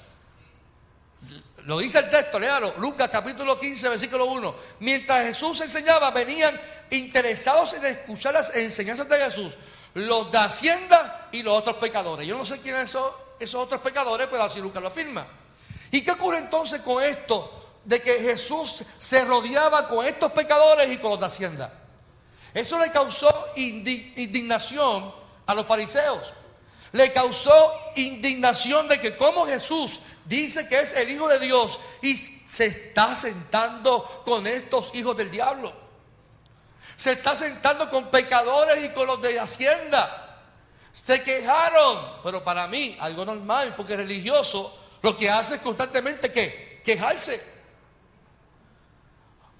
Lo 1.64 1.80
dice 1.80 2.00
el 2.00 2.10
texto, 2.10 2.38
léalo, 2.42 2.74
Lucas 2.80 3.08
capítulo 3.10 3.58
15, 3.58 3.88
versículo 3.88 4.26
1. 4.26 4.54
Mientras 4.82 5.28
Jesús 5.28 5.62
enseñaba, 5.62 6.12
venían 6.12 6.60
interesados 6.90 7.74
en 7.76 7.86
escuchar 7.86 8.34
las 8.34 8.54
enseñanzas 8.54 9.08
de 9.08 9.16
Jesús, 9.16 9.56
los 9.94 10.30
de 10.30 10.38
Hacienda 10.40 11.30
y 11.32 11.42
los 11.42 11.58
otros 11.58 11.78
pecadores. 11.78 12.28
Yo 12.28 12.38
no 12.38 12.46
sé 12.46 12.60
quiénes 12.60 12.92
son 12.92 13.10
esos 13.40 13.64
otros 13.64 13.80
pecadores, 13.80 14.28
pero 14.30 14.44
así 14.44 14.60
Lucas 14.60 14.82
lo 14.82 14.90
afirma. 14.90 15.26
¿Y 15.90 16.02
qué 16.02 16.12
ocurre 16.12 16.40
entonces 16.40 16.82
con 16.82 17.02
esto? 17.02 17.78
De 17.86 18.02
que 18.02 18.20
Jesús 18.20 18.84
se 18.98 19.24
rodeaba 19.24 19.88
con 19.88 20.06
estos 20.06 20.34
pecadores 20.34 20.92
y 20.92 20.98
con 20.98 21.12
los 21.12 21.20
de 21.22 21.26
Hacienda. 21.28 21.79
Eso 22.54 22.80
le 22.80 22.92
causó 22.92 23.30
indignación 23.56 25.14
a 25.46 25.56
los 25.56 25.66
fariseos. 25.66 26.34
Le 26.92 27.12
causó 27.12 27.74
indignación 27.96 28.88
de 28.88 29.00
que 29.00 29.16
como 29.16 29.46
Jesús 29.46 30.00
dice 30.26 30.68
que 30.68 30.80
es 30.80 30.94
el 30.94 31.12
Hijo 31.12 31.28
de 31.28 31.40
Dios 31.40 31.80
y 32.02 32.18
se 32.18 32.66
está 32.66 33.16
sentando 33.16 34.24
con 34.26 34.48
estos 34.48 34.94
hijos 34.96 35.16
del 35.16 35.30
diablo. 35.30 35.72
Se 36.96 37.14
está 37.14 37.36
sentando 37.36 37.90
con 37.90 38.10
pecadores 38.10 38.84
y 38.84 38.90
con 38.90 39.08
los 39.08 39.22
de 39.22 39.40
Hacienda. 39.40 40.44
Se 40.92 41.24
quejaron, 41.24 42.22
pero 42.24 42.44
para 42.44 42.68
mí 42.68 42.98
algo 43.00 43.26
normal, 43.26 43.76
porque 43.78 43.96
religioso 43.96 44.76
lo 45.02 45.16
que 45.16 45.30
hace 45.30 45.56
es 45.56 45.62
constantemente 45.62 46.32
que 46.32 46.82
quejarse. 46.84 47.59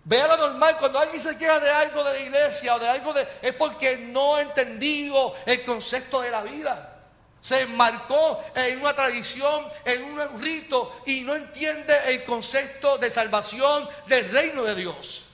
Vea 0.10 0.28
lo 0.28 0.38
normal, 0.38 0.76
cuando 0.80 0.98
alguien 0.98 1.22
se 1.22 1.38
queja 1.38 1.60
de 1.60 1.70
algo 1.70 2.04
de 2.04 2.14
la 2.14 2.20
iglesia 2.20 2.74
o 2.74 2.80
de 2.80 2.90
algo 2.90 3.14
de... 3.14 3.28
es 3.44 3.54
porque 3.54 3.96
no 3.96 4.38
ha 4.38 4.42
entendido 4.42 5.36
el 5.46 5.64
concepto 5.64 6.22
de 6.22 6.32
la 6.32 6.42
vida. 6.42 6.98
Se 7.40 7.62
enmarcó 7.62 8.44
en 8.56 8.82
una 8.82 8.94
tradición, 8.94 9.68
en 9.86 10.04
un 10.06 10.42
rito 10.42 11.04
y 11.06 11.22
no 11.22 11.36
entiende 11.36 11.94
el 12.08 12.24
concepto 12.24 12.98
de 12.98 13.12
salvación 13.12 13.88
del 14.08 14.28
reino 14.32 14.64
de 14.64 14.74
Dios. 14.74 15.26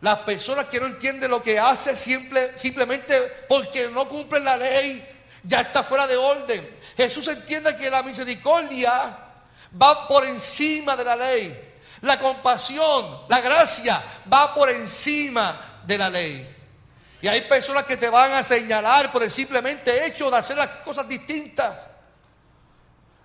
Las 0.00 0.20
personas 0.20 0.64
que 0.64 0.80
no 0.80 0.86
entienden 0.86 1.30
lo 1.30 1.42
que 1.42 1.58
hace 1.58 1.94
simple, 1.96 2.58
simplemente 2.58 3.44
porque 3.46 3.90
no 3.90 4.08
cumplen 4.08 4.42
la 4.42 4.56
ley, 4.56 5.06
ya 5.42 5.60
está 5.60 5.82
fuera 5.82 6.06
de 6.06 6.16
orden. 6.16 6.78
Jesús 6.96 7.28
entiende 7.28 7.76
que 7.76 7.90
la 7.90 8.02
misericordia 8.02 9.18
va 9.80 10.08
por 10.08 10.24
encima 10.24 10.96
de 10.96 11.04
la 11.04 11.14
ley. 11.14 11.67
La 12.02 12.18
compasión, 12.18 13.24
la 13.28 13.40
gracia 13.40 14.02
va 14.32 14.54
por 14.54 14.70
encima 14.70 15.80
de 15.84 15.98
la 15.98 16.10
ley. 16.10 16.56
Y 17.20 17.26
hay 17.26 17.42
personas 17.42 17.84
que 17.84 17.96
te 17.96 18.08
van 18.08 18.32
a 18.32 18.44
señalar 18.44 19.10
por 19.10 19.22
el 19.22 19.30
simplemente 19.30 20.06
hecho 20.06 20.30
de 20.30 20.36
hacer 20.36 20.56
las 20.56 20.68
cosas 20.84 21.08
distintas. 21.08 21.86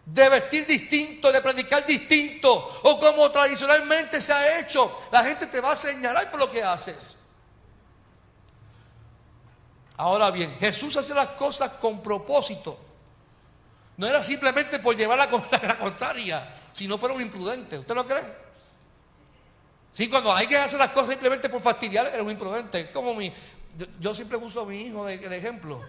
De 0.05 0.27
vestir 0.29 0.65
distinto, 0.65 1.31
de 1.31 1.41
predicar 1.41 1.85
distinto. 1.85 2.81
O 2.83 2.99
como 2.99 3.29
tradicionalmente 3.29 4.19
se 4.19 4.33
ha 4.33 4.59
hecho. 4.59 5.07
La 5.11 5.23
gente 5.23 5.45
te 5.47 5.61
va 5.61 5.73
a 5.73 5.75
señalar 5.75 6.31
por 6.31 6.39
lo 6.39 6.51
que 6.51 6.63
haces. 6.63 7.17
Ahora 9.97 10.31
bien, 10.31 10.57
Jesús 10.59 10.97
hace 10.97 11.13
las 11.13 11.27
cosas 11.27 11.73
con 11.79 12.01
propósito. 12.01 12.77
No 13.97 14.07
era 14.07 14.23
simplemente 14.23 14.79
por 14.79 14.95
llevar 14.95 15.17
la, 15.61 15.77
contraria, 15.77 16.61
si 16.71 16.87
no 16.87 16.97
fueron 16.97 17.21
imprudentes. 17.21 17.79
¿Usted 17.79 17.95
lo 17.95 18.05
cree? 18.07 18.42
Sí, 19.93 20.09
cuando 20.09 20.33
hay 20.33 20.47
que 20.47 20.57
hacer 20.57 20.79
las 20.79 20.89
cosas 20.89 21.11
simplemente 21.11 21.47
por 21.49 21.61
fastidiar, 21.61 22.07
eres 22.07 22.21
un 22.21 22.31
imprudente. 22.31 22.89
Como 22.89 23.13
mi, 23.13 23.31
yo, 23.99 24.15
siempre 24.15 24.37
uso 24.37 24.61
a 24.61 24.65
mi 24.65 24.81
hijo 24.81 25.05
de, 25.05 25.37
ejemplo. 25.37 25.81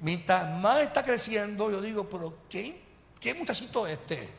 Mientras 0.00 0.48
más 0.58 0.80
está 0.80 1.04
creciendo, 1.04 1.70
yo 1.70 1.82
digo, 1.82 2.08
pero 2.08 2.38
¿qué, 2.48 2.80
qué 3.20 3.34
muchachito 3.34 3.86
este? 3.86 4.30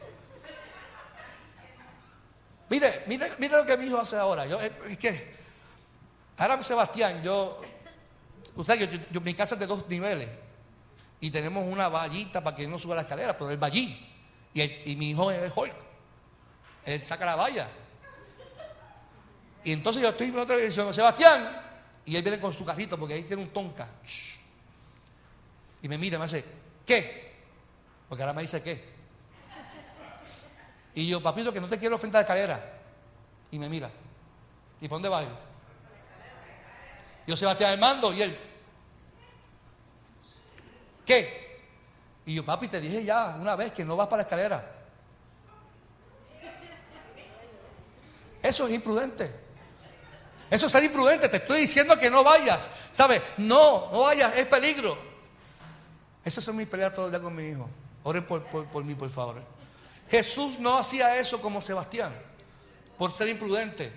Mire, 2.67 3.03
mire, 3.05 3.27
mire 3.37 3.57
lo 3.57 3.65
que 3.65 3.77
mi 3.77 3.85
hijo 3.85 3.99
hace 3.99 4.15
ahora. 4.15 4.47
Yo, 4.47 4.59
es 4.59 4.97
que, 4.97 5.35
ahora 6.37 6.63
Sebastián, 6.63 7.21
yo, 7.21 7.61
usted 8.55 8.89
yo, 8.89 8.99
yo, 9.11 9.21
mi 9.21 9.35
casa 9.35 9.53
es 9.53 9.59
de 9.59 9.67
dos 9.67 9.87
niveles 9.87 10.29
y 11.21 11.29
tenemos 11.29 11.63
una 11.71 11.89
vallita 11.89 12.43
para 12.43 12.55
que 12.55 12.67
no 12.67 12.79
suba 12.79 12.95
la 12.95 13.01
escalera, 13.01 13.37
pero 13.37 13.51
el 13.51 13.57
vallí 13.57 14.03
y, 14.51 14.91
y 14.91 14.95
mi 14.95 15.11
hijo 15.11 15.29
es 15.29 15.51
Hulk. 15.55 15.75
Él 16.85 17.05
saca 17.05 17.27
la 17.27 17.35
valla. 17.35 17.69
Y 19.63 19.71
entonces 19.71 20.01
yo 20.01 20.09
estoy 20.09 20.27
en 20.27 20.39
otra 20.39 20.55
televisión, 20.55 20.93
Sebastián, 20.93 21.61
y 22.05 22.15
él 22.15 22.21
viene 22.21 22.39
con 22.39 22.51
su 22.51 22.65
carrito 22.65 22.97
porque 22.97 23.13
ahí 23.13 23.23
tiene 23.23 23.43
un 23.43 23.49
tonka. 23.49 23.87
Y 25.81 25.87
me 25.87 25.97
mira 25.97 26.17
me 26.17 26.25
hace, 26.25 26.43
¿qué? 26.85 27.33
Porque 28.09 28.23
ahora 28.23 28.33
me 28.33 28.41
dice 28.41 28.61
qué. 28.61 28.93
Y 30.95 31.07
yo, 31.07 31.21
papito, 31.21 31.51
que 31.51 31.59
no 31.59 31.67
te 31.67 31.79
quiero 31.79 31.97
frente 31.97 32.17
a 32.17 32.19
la 32.19 32.21
escalera. 32.21 32.73
Y 33.51 33.57
me 33.57 33.67
mira. 33.67 33.89
¿Y 34.79 34.87
por 34.87 34.97
dónde 34.97 35.09
va 35.09 35.23
él? 35.23 35.29
yo, 37.25 37.37
Sebastián 37.37 37.71
Armando, 37.71 38.13
y 38.13 38.21
él, 38.21 38.37
¿qué? 41.05 41.61
Y 42.25 42.35
yo, 42.35 42.45
papi, 42.45 42.67
te 42.67 42.81
dije 42.81 43.03
ya 43.03 43.37
una 43.39 43.55
vez 43.55 43.71
que 43.71 43.85
no 43.85 43.95
vas 43.95 44.07
para 44.07 44.17
la 44.17 44.23
escalera. 44.23 44.71
Eso 48.41 48.67
es 48.67 48.73
imprudente. 48.73 49.42
Eso 50.53 50.67
es 50.67 50.71
ser 50.71 50.83
imprudente. 50.83 51.29
Te 51.29 51.37
estoy 51.37 51.61
diciendo 51.61 51.97
que 51.97 52.11
no 52.11 52.23
vayas. 52.23 52.69
¿Sabes? 52.91 53.23
No, 53.37 53.89
no 53.91 54.01
vayas. 54.01 54.37
Es 54.37 54.45
peligro. 54.45 54.95
Esas 56.23 56.43
son 56.43 56.55
mis 56.55 56.67
peleas 56.67 56.93
todo 56.93 57.07
el 57.07 57.11
día 57.11 57.19
con 57.19 57.35
mi 57.35 57.41
hijo. 57.41 57.67
Oren 58.03 58.23
por, 58.23 58.43
por 58.45 58.83
mí, 58.83 58.93
por 58.93 59.09
favor. 59.09 59.41
Jesús 60.11 60.59
no 60.59 60.77
hacía 60.77 61.17
eso 61.17 61.41
como 61.41 61.59
Sebastián. 61.59 62.13
Por 62.99 63.11
ser 63.15 63.29
imprudente. 63.29 63.91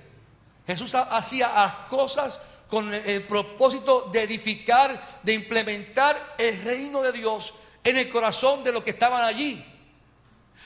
Jesús 0.66 0.94
hacía 0.94 1.52
las 1.52 1.74
cosas 1.90 2.40
con 2.70 2.92
el 2.94 3.22
propósito 3.24 4.08
de 4.10 4.22
edificar, 4.22 5.20
de 5.22 5.34
implementar 5.34 6.36
el 6.38 6.62
reino 6.62 7.02
de 7.02 7.12
Dios 7.12 7.52
en 7.84 7.98
el 7.98 8.08
corazón 8.08 8.64
de 8.64 8.72
los 8.72 8.82
que 8.82 8.92
estaban 8.92 9.22
allí. 9.22 9.62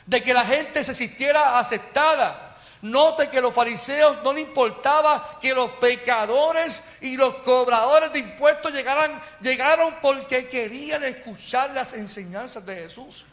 De 0.07 0.23
que 0.23 0.33
la 0.33 0.45
gente 0.45 0.85
se 0.85 0.95
sintiera 0.95 1.59
aceptada 1.59 2.50
Note 2.83 3.29
que 3.29 3.43
los 3.43 3.53
fariseos 3.53 4.23
no 4.25 4.33
les 4.33 4.47
importaba 4.47 5.39
que 5.41 5.55
los 5.55 5.71
pecadores 5.73 6.83
y 7.03 7.17
los 7.17 7.35
cobradores 7.37 8.13
de 8.13 8.21
impuestos 8.21 8.73
llegaran, 8.73 9.23
llegaron 9.41 9.95
porque 10.01 10.49
querían 10.49 11.05
escuchar 11.05 11.73
las 11.73 11.93
enseñanzas 11.93 12.65
de 12.65 12.77
Jesús. 12.77 13.27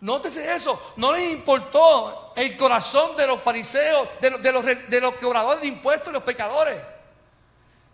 Nótese 0.00 0.54
eso, 0.54 0.92
no 0.96 1.12
les 1.12 1.32
importó 1.32 2.32
el 2.36 2.56
corazón 2.56 3.16
de 3.16 3.26
los 3.26 3.40
fariseos, 3.40 4.08
de 4.20 4.30
los, 4.30 4.42
de 4.42 4.52
los, 4.52 4.64
de 4.64 5.00
los 5.00 5.14
cobradores 5.16 5.62
de 5.62 5.68
impuestos 5.68 6.08
y 6.10 6.12
los 6.12 6.22
pecadores. 6.22 6.78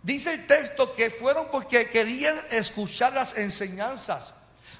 Dice 0.03 0.33
el 0.33 0.45
texto 0.45 0.93
que 0.93 1.09
fueron 1.09 1.47
porque 1.49 1.89
querían 1.89 2.39
escuchar 2.51 3.13
las 3.13 3.35
enseñanzas. 3.37 4.33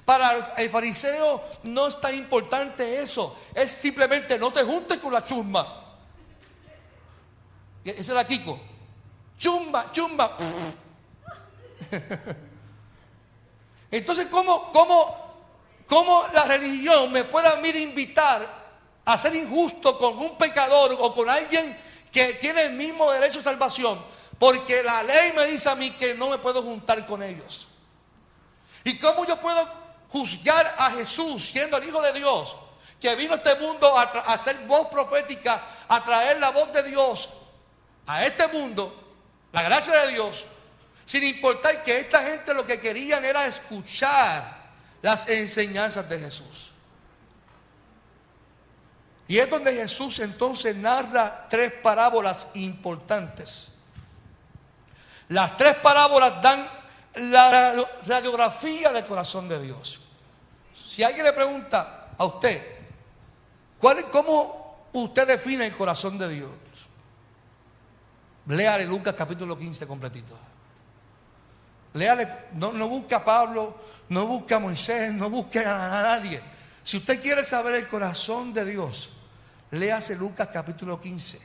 Para 0.04 0.54
el 0.58 0.70
fariseo 0.70 1.42
no 1.62 1.86
está 1.86 2.12
importante 2.12 3.00
eso. 3.00 3.36
Es 3.54 3.70
simplemente 3.70 4.38
no 4.38 4.52
te 4.52 4.62
juntes 4.62 4.98
con 4.98 5.12
la 5.12 5.24
chumba. 5.24 5.96
Ese 7.84 8.12
era 8.12 8.26
Kiko. 8.26 8.60
Chumba, 9.38 9.90
chumba. 9.92 10.36
Entonces, 13.90 14.26
¿cómo, 14.30 14.70
cómo, 14.72 15.34
cómo 15.86 16.24
la 16.32 16.44
religión 16.44 17.10
me 17.12 17.24
puede 17.24 17.48
a 17.48 17.56
mí 17.56 17.68
invitar 17.70 18.64
a 19.04 19.18
ser 19.18 19.34
injusto 19.34 19.98
con 19.98 20.18
un 20.18 20.36
pecador 20.36 20.96
o 20.98 21.14
con 21.14 21.28
alguien 21.30 21.78
que 22.10 22.34
tiene 22.34 22.62
el 22.62 22.72
mismo 22.72 23.10
derecho 23.10 23.40
a 23.40 23.44
salvación? 23.44 23.98
Porque 24.38 24.82
la 24.82 25.02
ley 25.02 25.32
me 25.34 25.46
dice 25.46 25.70
a 25.70 25.74
mí 25.74 25.90
que 25.92 26.14
no 26.14 26.28
me 26.28 26.38
puedo 26.38 26.62
juntar 26.62 27.06
con 27.06 27.22
ellos. 27.22 27.68
¿Y 28.82 28.98
cómo 28.98 29.24
yo 29.24 29.40
puedo 29.40 29.83
juzgar 30.08 30.74
a 30.78 30.90
Jesús 30.92 31.50
siendo 31.50 31.76
el 31.76 31.84
Hijo 31.88 32.00
de 32.02 32.12
Dios? 32.12 32.56
Que 33.00 33.14
vino 33.16 33.34
a 33.34 33.36
este 33.36 33.56
mundo 33.56 33.98
a, 33.98 34.02
hacer 34.02 34.56
voz 34.66 34.88
profética, 34.88 35.62
a 35.88 36.04
traer 36.04 36.38
la 36.38 36.50
voz 36.50 36.72
de 36.72 36.82
Dios 36.84 37.28
a 38.06 38.24
este 38.24 38.46
mundo, 38.48 38.94
la 39.52 39.62
gracia 39.62 39.94
de 40.02 40.12
Dios, 40.12 40.44
sin 41.04 41.22
importar 41.24 41.82
que 41.82 41.98
esta 41.98 42.22
gente 42.22 42.54
lo 42.54 42.66
que 42.66 42.80
querían 42.80 43.24
era 43.24 43.46
escuchar 43.46 44.64
las 45.02 45.28
enseñanzas 45.28 46.08
de 46.08 46.18
Jesús. 46.18 46.72
Y 49.26 49.38
es 49.38 49.48
donde 49.48 49.74
Jesús 49.74 50.18
entonces 50.20 50.76
narra 50.76 51.46
tres 51.48 51.72
parábolas 51.72 52.46
importantes. 52.54 53.72
Las 55.28 55.56
tres 55.56 55.76
parábolas 55.76 56.42
dan 56.42 56.68
la 57.16 57.74
radiografía 58.06 58.92
del 58.92 59.04
corazón 59.04 59.48
de 59.48 59.60
Dios. 59.60 60.00
Si 60.74 61.02
alguien 61.02 61.24
le 61.24 61.32
pregunta 61.32 62.10
a 62.16 62.24
usted, 62.24 62.62
¿cuál, 63.78 64.10
¿cómo 64.10 64.88
usted 64.92 65.26
define 65.26 65.66
el 65.66 65.76
corazón 65.76 66.18
de 66.18 66.28
Dios? 66.28 66.50
Léale 68.46 68.84
Lucas 68.84 69.14
capítulo 69.14 69.56
15 69.56 69.86
completito. 69.86 70.36
Léale, 71.94 72.28
no, 72.54 72.72
no 72.72 72.88
busca 72.88 73.16
a 73.16 73.24
Pablo, 73.24 73.78
no 74.08 74.26
busca 74.26 74.56
a 74.56 74.58
Moisés, 74.60 75.12
no 75.12 75.30
busque 75.30 75.60
a 75.60 76.02
nadie. 76.02 76.42
Si 76.82 76.98
usted 76.98 77.22
quiere 77.22 77.44
saber 77.44 77.74
el 77.74 77.88
corazón 77.88 78.52
de 78.52 78.64
Dios, 78.64 79.10
léase 79.70 80.16
Lucas 80.16 80.48
capítulo 80.52 81.00
15. 81.00 81.40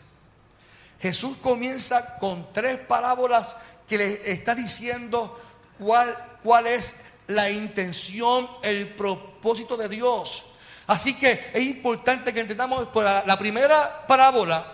Jesús 0.99 1.38
comienza 1.38 2.17
con 2.17 2.51
tres 2.51 2.77
parábolas 2.77 3.55
que 3.88 3.97
le 3.97 4.32
está 4.32 4.53
diciendo 4.53 5.39
cuál, 5.80 6.15
cuál 6.44 6.68
es 6.68 7.06
la 7.28 7.50
intención, 7.50 8.48
el 8.62 8.94
propósito 8.96 9.78
de 9.78 9.89
Dios. 9.89 10.44
Así 10.88 11.15
que 11.18 11.52
es 11.54 11.62
importante 11.62 12.34
que 12.34 12.42
entendamos 12.42 12.88
la 13.26 13.39
primera 13.39 14.06
parábola 14.08 14.65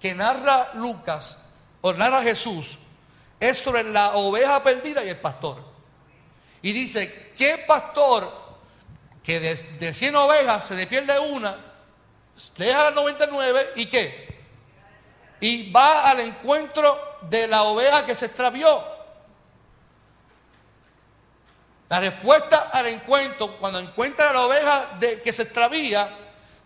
que 0.00 0.14
narra 0.14 0.70
Lucas 0.74 1.42
o 1.80 1.92
narra 1.92 2.22
Jesús 2.22 2.78
es 3.40 3.58
sobre 3.58 3.82
la 3.84 4.16
oveja 4.16 4.62
perdida 4.62 5.04
y 5.04 5.08
el 5.08 5.18
pastor. 5.18 5.62
Y 6.62 6.72
dice, 6.72 7.32
¿qué 7.36 7.64
pastor 7.66 8.30
que 9.22 9.40
de, 9.40 9.54
de 9.54 9.92
100 9.92 10.16
ovejas 10.16 10.64
se 10.64 10.74
le 10.74 10.86
pierde 10.86 11.18
una, 11.18 11.56
deja 12.56 12.84
las 12.84 12.94
99 12.94 13.72
y 13.76 13.86
qué? 13.86 14.26
y 15.40 15.70
va 15.70 16.10
al 16.10 16.20
encuentro 16.20 16.98
de 17.22 17.48
la 17.48 17.64
oveja 17.64 18.06
que 18.06 18.14
se 18.14 18.26
extravió. 18.26 18.95
La 21.88 22.00
respuesta 22.00 22.70
al 22.72 22.86
encuentro, 22.88 23.56
cuando 23.58 23.78
encuentra 23.78 24.30
a 24.30 24.32
la 24.32 24.42
oveja 24.42 24.96
de, 24.98 25.22
que 25.22 25.32
se 25.32 25.42
extravía, 25.42 26.08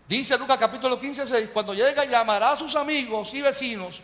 dice 0.07 0.37
Lucas 0.37 0.57
capítulo 0.57 0.99
15, 0.99 1.27
6, 1.27 1.49
cuando 1.53 1.73
llega 1.73 2.05
llamará 2.05 2.51
a 2.51 2.57
sus 2.57 2.75
amigos 2.75 3.33
y 3.33 3.41
vecinos 3.41 4.01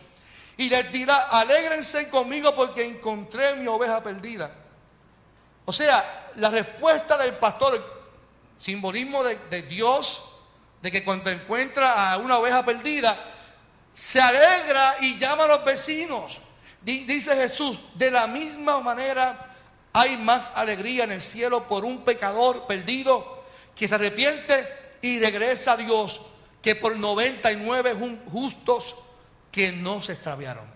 y 0.56 0.68
les 0.68 0.92
dirá, 0.92 1.16
alégrense 1.30 2.08
conmigo 2.08 2.54
porque 2.54 2.84
encontré 2.84 3.56
mi 3.56 3.66
oveja 3.66 4.02
perdida. 4.02 4.52
O 5.64 5.72
sea, 5.72 6.30
la 6.36 6.50
respuesta 6.50 7.18
del 7.18 7.34
pastor, 7.34 7.82
simbolismo 8.56 9.24
de, 9.24 9.36
de 9.50 9.62
Dios, 9.62 10.24
de 10.80 10.92
que 10.92 11.04
cuando 11.04 11.30
encuentra 11.30 12.12
a 12.12 12.18
una 12.18 12.38
oveja 12.38 12.64
perdida, 12.64 13.16
se 13.92 14.20
alegra 14.20 14.96
y 15.00 15.18
llama 15.18 15.44
a 15.44 15.48
los 15.48 15.64
vecinos. 15.64 16.40
Dice 16.80 17.34
Jesús, 17.34 17.80
de 17.94 18.12
la 18.12 18.28
misma 18.28 18.80
manera 18.80 19.47
hay 19.98 20.16
más 20.16 20.52
alegría 20.54 21.02
en 21.02 21.10
el 21.10 21.20
cielo 21.20 21.66
por 21.66 21.84
un 21.84 22.04
pecador 22.04 22.68
perdido 22.68 23.42
que 23.74 23.88
se 23.88 23.96
arrepiente 23.96 24.94
y 25.02 25.18
regresa 25.18 25.72
a 25.72 25.76
Dios 25.76 26.20
que 26.62 26.76
por 26.76 26.96
99 26.96 27.96
justos 28.30 28.94
que 29.50 29.72
no 29.72 30.00
se 30.00 30.12
extraviaron. 30.12 30.66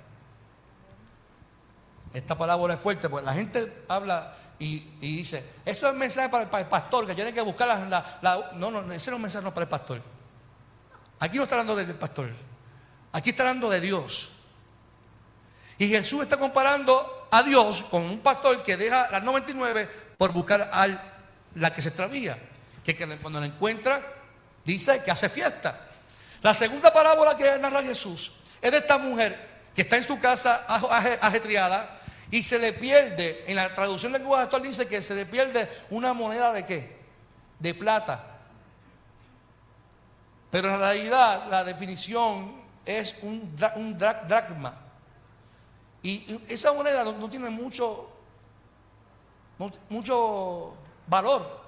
Esta 2.13 2.37
palabra 2.37 2.75
es 2.75 2.81
fuerte 2.81 3.09
porque 3.09 3.25
la 3.25 3.33
gente 3.33 3.85
habla 3.87 4.35
y, 4.59 4.81
dice, 5.01 5.53
eso 5.65 5.89
es 5.89 5.95
mensaje 5.95 6.29
para, 6.29 6.59
el 6.59 6.67
pastor, 6.67 7.07
que 7.07 7.15
tiene 7.15 7.33
que 7.33 7.43
buscar 7.43 7.69
la, 7.69 8.51
No, 8.55 8.73
no, 8.73 8.93
ese 8.93 9.13
no 9.13 9.19
es 9.19 9.23
mensaje 9.23 9.49
para 9.53 9.63
el 9.63 9.69
pastor. 9.69 10.03
Aquí 11.21 11.37
no 11.37 11.45
está 11.45 11.55
hablando 11.55 11.77
del 11.77 11.95
pastor. 11.95 12.29
Aquí 13.13 13.31
está 13.31 13.45
hablando 13.45 13.71
de 13.71 13.81
Dios. 13.81 14.31
Y 15.79 15.87
Jesús 15.87 16.23
está 16.23 16.39
comparando 16.41 17.22
a 17.33 17.43
Dios 17.43 17.83
con 17.91 18.03
un 18.03 18.21
pastor 18.21 18.63
que 18.63 18.77
deja 18.77 19.11
las 19.11 19.23
99 19.23 19.89
por 20.19 20.33
buscar 20.33 20.69
a 20.71 20.87
la 21.55 21.73
que 21.73 21.81
se 21.81 21.89
extravía. 21.89 22.39
Que, 22.85 22.95
cuando 23.19 23.41
la 23.41 23.47
encuentra, 23.47 24.01
dice 24.65 25.03
que 25.03 25.11
hace 25.11 25.31
fiesta. 25.31 25.89
La 26.43 26.53
segunda 26.53 26.93
parábola 26.93 27.35
que 27.35 27.59
narra 27.59 27.83
Jesús 27.83 28.33
es 28.61 28.71
de 28.71 28.79
esta 28.79 28.99
mujer 28.99 29.49
que 29.75 29.83
está 29.83 29.97
en 29.97 30.05
su 30.05 30.21
casa 30.21 30.67
ajetreada 31.23 31.99
y 32.31 32.43
se 32.43 32.59
le 32.59 32.75
pierde, 32.75 33.45
en 33.47 33.57
la 33.57 33.75
traducción 33.75 34.13
del 34.13 34.23
lenguaje 34.23 34.45
actual 34.45 34.63
dice 34.63 34.87
que 34.87 35.01
se 35.01 35.15
le 35.15 35.25
pierde 35.25 35.67
una 35.89 36.13
moneda 36.13 36.53
de 36.53 36.67
qué? 36.67 36.99
De 37.59 37.73
plata. 37.73 38.27
Pero 40.51 40.75
en 40.75 40.81
realidad 40.81 41.45
la 41.49 41.65
definición 41.65 42.61
es 42.85 43.15
un, 43.23 43.57
un 43.77 43.97
dracma. 43.97 44.82
Y 46.03 46.41
esa 46.49 46.73
moneda 46.73 47.05
no, 47.05 47.31
tiene 47.31 47.49
mucho, 47.51 48.09
mucho 49.89 50.75
valor. 51.07 51.63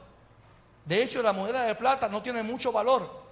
De 0.84 1.02
hecho, 1.02 1.22
la 1.22 1.32
moneda 1.32 1.62
de 1.62 1.74
plata 1.74 2.08
no 2.08 2.22
tiene 2.22 2.42
mucho 2.42 2.72
valor. 2.72 3.24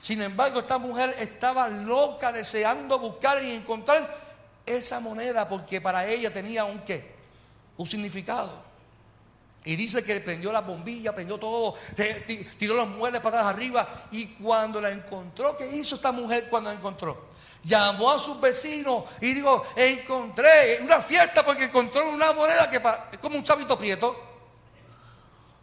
Sin 0.00 0.22
embargo, 0.22 0.60
esta 0.60 0.78
mujer 0.78 1.14
estaba 1.18 1.68
loca 1.68 2.32
deseando 2.32 2.98
buscar 2.98 3.42
y 3.42 3.52
encontrar 3.52 4.26
esa 4.64 5.00
moneda 5.00 5.48
porque 5.48 5.80
para 5.80 6.06
ella 6.06 6.32
tenía 6.32 6.64
un 6.64 6.80
qué? 6.80 7.14
Un 7.76 7.86
significado. 7.86 8.66
Y 9.64 9.74
dice 9.74 10.04
que 10.04 10.20
prendió 10.20 10.52
la 10.52 10.60
bombilla, 10.60 11.12
prendió 11.12 11.38
todo, 11.38 11.74
tiró 12.56 12.74
los 12.76 12.88
muebles 12.88 13.20
para 13.20 13.48
arriba. 13.48 14.06
Y 14.12 14.26
cuando 14.34 14.80
la 14.80 14.90
encontró, 14.90 15.56
¿qué 15.56 15.66
hizo 15.66 15.96
esta 15.96 16.12
mujer 16.12 16.46
cuando 16.48 16.70
la 16.70 16.76
encontró? 16.76 17.26
Llamó 17.66 18.12
a 18.12 18.18
sus 18.20 18.40
vecinos 18.40 19.02
y 19.20 19.34
dijo, 19.34 19.66
encontré 19.74 20.78
una 20.82 21.02
fiesta 21.02 21.44
porque 21.44 21.64
encontró 21.64 22.08
una 22.10 22.32
moneda 22.32 22.70
que 22.70 22.76
es 22.76 23.18
como 23.18 23.36
un 23.36 23.42
chavito 23.42 23.76
prieto. 23.76 24.14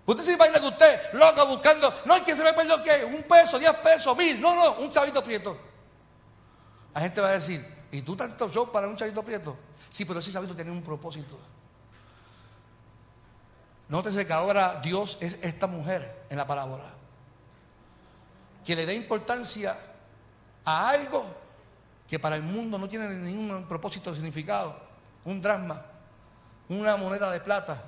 Usted 0.06 0.22
se 0.22 0.34
imagina 0.34 0.60
que 0.60 0.68
usted, 0.68 1.14
loco, 1.14 1.48
buscando, 1.48 1.94
no, 2.04 2.18
es 2.18 2.24
que 2.24 2.36
se 2.36 2.44
me 2.44 2.52
perdió 2.52 2.84
qué, 2.84 3.06
un 3.06 3.24
peso, 3.24 3.58
diez 3.58 3.74
pesos, 3.76 4.18
mil, 4.18 4.42
no, 4.42 4.54
no, 4.54 4.74
un 4.84 4.92
chavito 4.92 5.24
prieto. 5.24 5.58
La 6.94 7.00
gente 7.00 7.22
va 7.22 7.30
a 7.30 7.32
decir, 7.32 7.66
¿y 7.90 8.02
tú 8.02 8.18
tanto 8.18 8.52
yo 8.52 8.70
para 8.70 8.90
un 8.90 8.98
chavito 8.98 9.24
prieto? 9.24 9.56
Sí, 9.90 10.04
pero 10.04 10.20
ese 10.20 10.34
chavito 10.34 10.54
tiene 10.54 10.72
un 10.72 10.84
propósito. 10.84 11.40
Nótese 13.88 14.28
que 14.28 14.34
ahora 14.34 14.82
Dios 14.84 15.18
es 15.22 15.38
esta 15.42 15.68
mujer 15.68 16.26
en 16.30 16.36
la 16.36 16.46
parábola. 16.46 16.92
Que 18.66 18.76
le 18.76 18.86
dé 18.86 18.94
importancia 18.94 19.78
a 20.66 20.90
algo 20.90 21.43
que 22.10 22.20
para 22.20 22.36
el 22.36 22.44
mundo 22.44 22.78
no 22.78 22.88
tiene 22.88 23.10
ningún 23.10 23.68
propósito 23.68 24.10
de 24.12 24.18
significado. 24.18 24.80
Un 25.26 25.42
drama, 25.42 25.86
una 26.70 26.96
moneda 26.98 27.32
de 27.32 27.40
plata. 27.40 27.82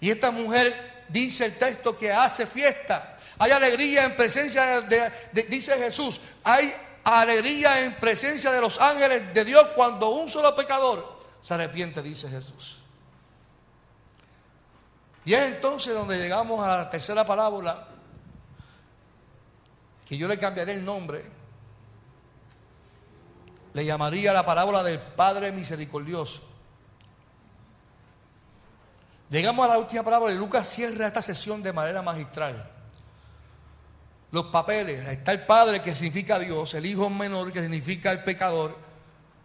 Y 0.00 0.10
esta 0.10 0.30
mujer 0.30 1.04
dice 1.08 1.46
el 1.46 1.58
texto 1.58 1.96
que 1.96 2.12
hace 2.12 2.46
fiesta. 2.46 3.18
Hay 3.38 3.50
alegría 3.50 4.04
en 4.04 4.16
presencia 4.16 4.80
de, 4.82 5.12
dice 5.48 5.72
Jesús, 5.78 6.20
hay 6.42 6.72
alegría 7.04 7.84
en 7.84 7.94
presencia 7.94 8.50
de 8.50 8.60
los 8.60 8.80
ángeles 8.80 9.32
de 9.32 9.44
Dios 9.44 9.64
cuando 9.74 10.10
un 10.10 10.28
solo 10.28 10.54
pecador 10.56 11.16
se 11.40 11.54
arrepiente, 11.54 12.02
dice 12.02 12.28
Jesús. 12.28 12.78
Y 15.24 15.34
es 15.34 15.40
entonces 15.40 15.92
donde 15.92 16.18
llegamos 16.18 16.64
a 16.64 16.78
la 16.78 16.90
tercera 16.90 17.26
parábola, 17.26 17.86
que 20.08 20.16
yo 20.16 20.28
le 20.28 20.38
cambiaré 20.38 20.72
el 20.72 20.84
nombre. 20.84 21.35
Le 23.76 23.84
llamaría 23.84 24.32
la 24.32 24.46
parábola 24.46 24.82
del 24.82 24.98
Padre 24.98 25.52
Misericordioso. 25.52 26.40
Llegamos 29.28 29.66
a 29.66 29.68
la 29.68 29.78
última 29.78 30.02
parábola 30.02 30.32
y 30.32 30.38
Lucas 30.38 30.66
cierra 30.66 31.06
esta 31.06 31.20
sesión 31.20 31.62
de 31.62 31.74
manera 31.74 32.00
magistral. 32.00 32.70
Los 34.30 34.46
papeles, 34.46 35.06
está 35.06 35.32
el 35.32 35.44
Padre 35.44 35.82
que 35.82 35.94
significa 35.94 36.38
Dios, 36.38 36.72
el 36.72 36.86
Hijo 36.86 37.10
menor 37.10 37.52
que 37.52 37.60
significa 37.60 38.10
el 38.12 38.24
pecador 38.24 38.74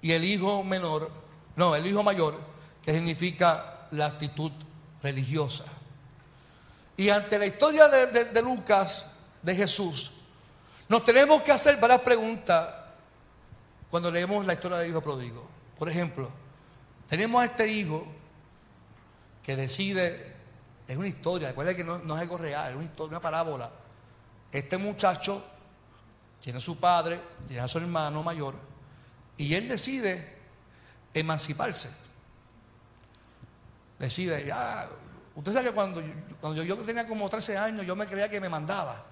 y 0.02 0.14
el 0.14 0.24
Hijo 0.24 0.64
menor, 0.64 1.12
no, 1.58 1.76
el 1.76 1.86
Hijo 1.86 2.02
mayor 2.02 2.40
que 2.82 2.94
significa 2.94 3.88
la 3.92 4.06
actitud 4.06 4.54
religiosa. 5.04 5.66
Y 6.96 7.10
ante 7.10 7.38
la 7.38 7.48
historia 7.48 7.90
de, 7.90 8.42
Lucas, 8.42 9.12
de 9.42 9.56
Jesús, 9.58 10.14
nos 10.88 11.04
tenemos 11.04 11.42
que 11.42 11.52
hacer 11.52 11.76
varias 11.82 12.00
preguntas 12.00 12.81
cuando 13.92 14.10
leemos 14.10 14.46
la 14.46 14.54
historia 14.54 14.78
del 14.78 14.90
hijo 14.90 15.02
pródigo. 15.02 15.46
Por 15.78 15.90
ejemplo, 15.90 16.32
tenemos 17.10 17.42
a 17.42 17.46
este 17.46 17.68
hijo 17.68 18.08
que 19.44 19.56
decide, 19.58 20.34
es 20.88 20.96
una 20.96 21.08
historia, 21.08 21.50
recuerda 21.50 21.76
que 21.76 21.84
no, 21.84 21.98
es 21.98 22.22
algo 22.22 22.38
real, 22.38 22.72
es 22.72 22.76
una, 22.78 22.86
historia, 22.86 23.10
una 23.10 23.22
parábola. 23.22 23.70
Este 24.50 24.78
muchacho 24.78 25.44
tiene 26.40 26.58
a 26.58 26.62
su 26.62 26.80
padre, 26.80 27.20
tiene 27.48 27.62
a 27.62 27.68
su 27.68 27.80
hermano 27.80 28.24
mayor, 28.24 28.56
y 29.36 29.54
él 29.54 29.68
decide 29.68 30.38
emanciparse. 31.14 31.90
Decide, 34.00 34.46
ya, 34.46 34.90
usted 35.36 35.52
sabe 35.52 35.68
que 35.68 35.76
cuando, 35.76 36.02
cuando 36.40 36.64
yo, 36.64 36.78
tenía 36.78 37.06
como 37.06 37.30
13 37.30 37.58
años, 37.58 37.86
yo 37.86 37.96
me 37.96 38.08
creía 38.08 38.30
que 38.30 38.40
me 38.40 38.50
mandaba. 38.50 39.06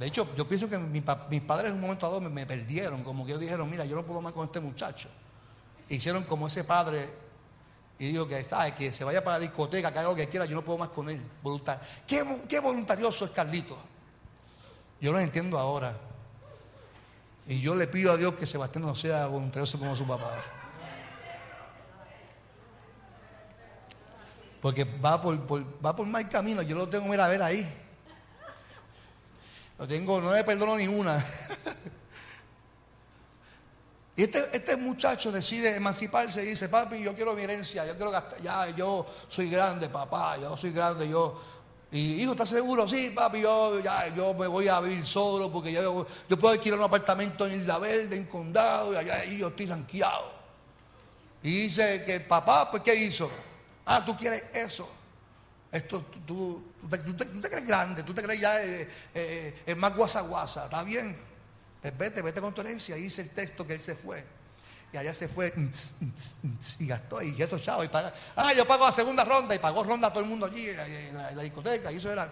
De 0.00 0.06
hecho, 0.06 0.26
yo 0.34 0.48
pienso 0.48 0.66
que 0.66 0.78
mis 0.78 1.02
padres 1.02 1.68
en 1.68 1.74
un 1.74 1.82
momento 1.82 2.06
dado 2.06 2.22
me, 2.22 2.46
perdieron, 2.46 3.04
como 3.04 3.26
que 3.26 3.32
ellos 3.32 3.42
dijeron, 3.42 3.68
mira, 3.68 3.84
yo 3.84 3.94
no 3.94 4.02
puedo 4.02 4.22
más 4.22 4.32
con 4.32 4.46
este 4.46 4.58
muchacho. 4.58 5.10
Hicieron 5.90 6.24
como 6.24 6.46
ese 6.46 6.64
padre 6.64 7.06
y 7.98 8.06
digo 8.06 8.26
que, 8.26 8.42
¿sabe? 8.42 8.74
Que 8.74 8.94
se 8.94 9.04
vaya 9.04 9.22
para 9.22 9.36
la 9.36 9.40
discoteca, 9.40 9.92
que 9.92 9.98
haga 9.98 10.08
lo 10.08 10.16
que 10.16 10.26
quiera, 10.26 10.46
yo 10.46 10.54
no 10.54 10.62
puedo 10.62 10.78
más 10.78 10.88
con 10.88 11.10
él. 11.10 11.20
Voluntario. 11.42 11.82
¿Qué, 12.06 12.60
voluntarioso 12.60 13.26
es 13.26 13.30
Carlito? 13.32 13.76
Yo 15.02 15.12
lo 15.12 15.18
entiendo 15.18 15.58
ahora. 15.58 15.94
Y 17.46 17.60
yo 17.60 17.74
le 17.74 17.86
pido 17.86 18.12
a 18.12 18.16
Dios 18.16 18.34
que 18.36 18.46
Sebastián 18.46 18.86
no 18.86 18.94
sea 18.94 19.26
voluntarioso 19.26 19.78
como 19.78 19.94
su 19.94 20.06
papá. 20.06 20.42
Porque 24.62 24.84
va 24.84 25.20
por, 25.20 25.62
va 25.84 25.94
por 25.94 26.06
mal 26.06 26.26
camino. 26.30 26.62
Yo 26.62 26.74
lo 26.74 26.88
tengo, 26.88 27.10
que 27.10 27.20
a 27.20 27.28
ver 27.28 27.42
ahí. 27.42 27.89
Lo 29.80 29.88
tengo, 29.88 30.20
no 30.20 30.30
le 30.34 30.44
perdono 30.44 30.76
ni 30.76 30.86
una. 30.86 31.24
Y 34.16 34.24
este, 34.24 34.50
este, 34.52 34.76
muchacho 34.76 35.32
decide 35.32 35.74
emanciparse 35.74 36.42
y 36.42 36.48
dice, 36.48 36.68
papi, 36.68 37.00
yo 37.00 37.14
quiero 37.14 37.32
mi 37.32 37.40
herencia, 37.40 37.86
yo 37.86 37.96
quiero 37.96 38.10
gastar, 38.10 38.42
ya, 38.42 38.68
yo 38.76 39.06
soy 39.30 39.48
grande, 39.48 39.88
papá, 39.88 40.36
yo 40.36 40.54
soy 40.58 40.72
grande, 40.72 41.08
yo... 41.08 41.40
Y 41.90 42.20
hijo, 42.20 42.32
¿estás 42.32 42.50
seguro? 42.50 42.86
Sí, 42.86 43.12
papi, 43.16 43.40
yo, 43.40 43.80
ya, 43.80 44.14
yo 44.14 44.34
me 44.34 44.46
voy 44.46 44.68
a 44.68 44.78
vivir 44.80 45.06
solo 45.06 45.50
porque 45.50 45.72
yo, 45.72 46.06
yo 46.28 46.38
puedo 46.38 46.52
alquilar 46.52 46.78
un 46.80 46.84
apartamento 46.84 47.46
en 47.46 47.62
Isla 47.62 47.78
Verde, 47.78 48.14
en 48.14 48.26
Condado, 48.26 48.92
y 48.92 48.96
allá 48.96 49.24
y 49.24 49.38
yo 49.38 49.48
estoy 49.48 49.64
ranqueado. 49.64 50.30
Y 51.42 51.62
dice 51.62 52.04
que 52.04 52.20
papá, 52.20 52.70
pues 52.70 52.82
¿qué 52.82 52.94
hizo? 52.94 53.30
Ah, 53.86 54.04
tú 54.04 54.14
quieres 54.18 54.42
eso. 54.52 54.86
Esto, 55.72 56.04
tú, 56.26 56.69
tú, 56.88 57.14
te, 57.14 57.48
crees 57.48 57.66
grande, 57.66 58.02
tú 58.02 58.14
te 58.14 58.22
crees 58.22 58.40
ya 58.40 58.62
eh, 58.62 58.88
eh, 59.14 59.62
eh 59.66 59.74
más 59.74 59.94
guasa 59.94 60.22
guasa, 60.22 60.64
¿está 60.64 60.82
bien? 60.82 61.16
Pues 61.80 61.96
vete, 61.96 62.22
vete 62.22 62.40
con 62.40 62.54
tu 62.54 62.60
herencia. 62.60 62.96
Y 62.96 63.02
dice 63.02 63.22
el 63.22 63.30
texto 63.30 63.66
que 63.66 63.74
él 63.74 63.80
se 63.80 63.94
fue. 63.94 64.24
Y 64.92 64.96
allá 64.96 65.14
se 65.14 65.28
fue 65.28 65.52
y 66.80 66.86
gastó 66.86 67.22
y 67.22 67.40
esto 67.40 67.60
chavo 67.60 67.84
y 67.84 67.88
paga. 67.88 68.12
Ah, 68.34 68.52
yo 68.52 68.66
pago 68.66 68.86
la 68.86 68.90
segunda 68.92 69.24
ronda 69.24 69.54
y 69.54 69.60
pagó 69.60 69.84
ronda 69.84 70.08
a 70.08 70.10
todo 70.10 70.24
el 70.24 70.28
mundo 70.28 70.46
allí 70.46 70.68
en 70.68 71.16
la, 71.16 71.42
discoteca. 71.42 71.92
Y 71.92 71.96
eso 71.96 72.10
era. 72.10 72.30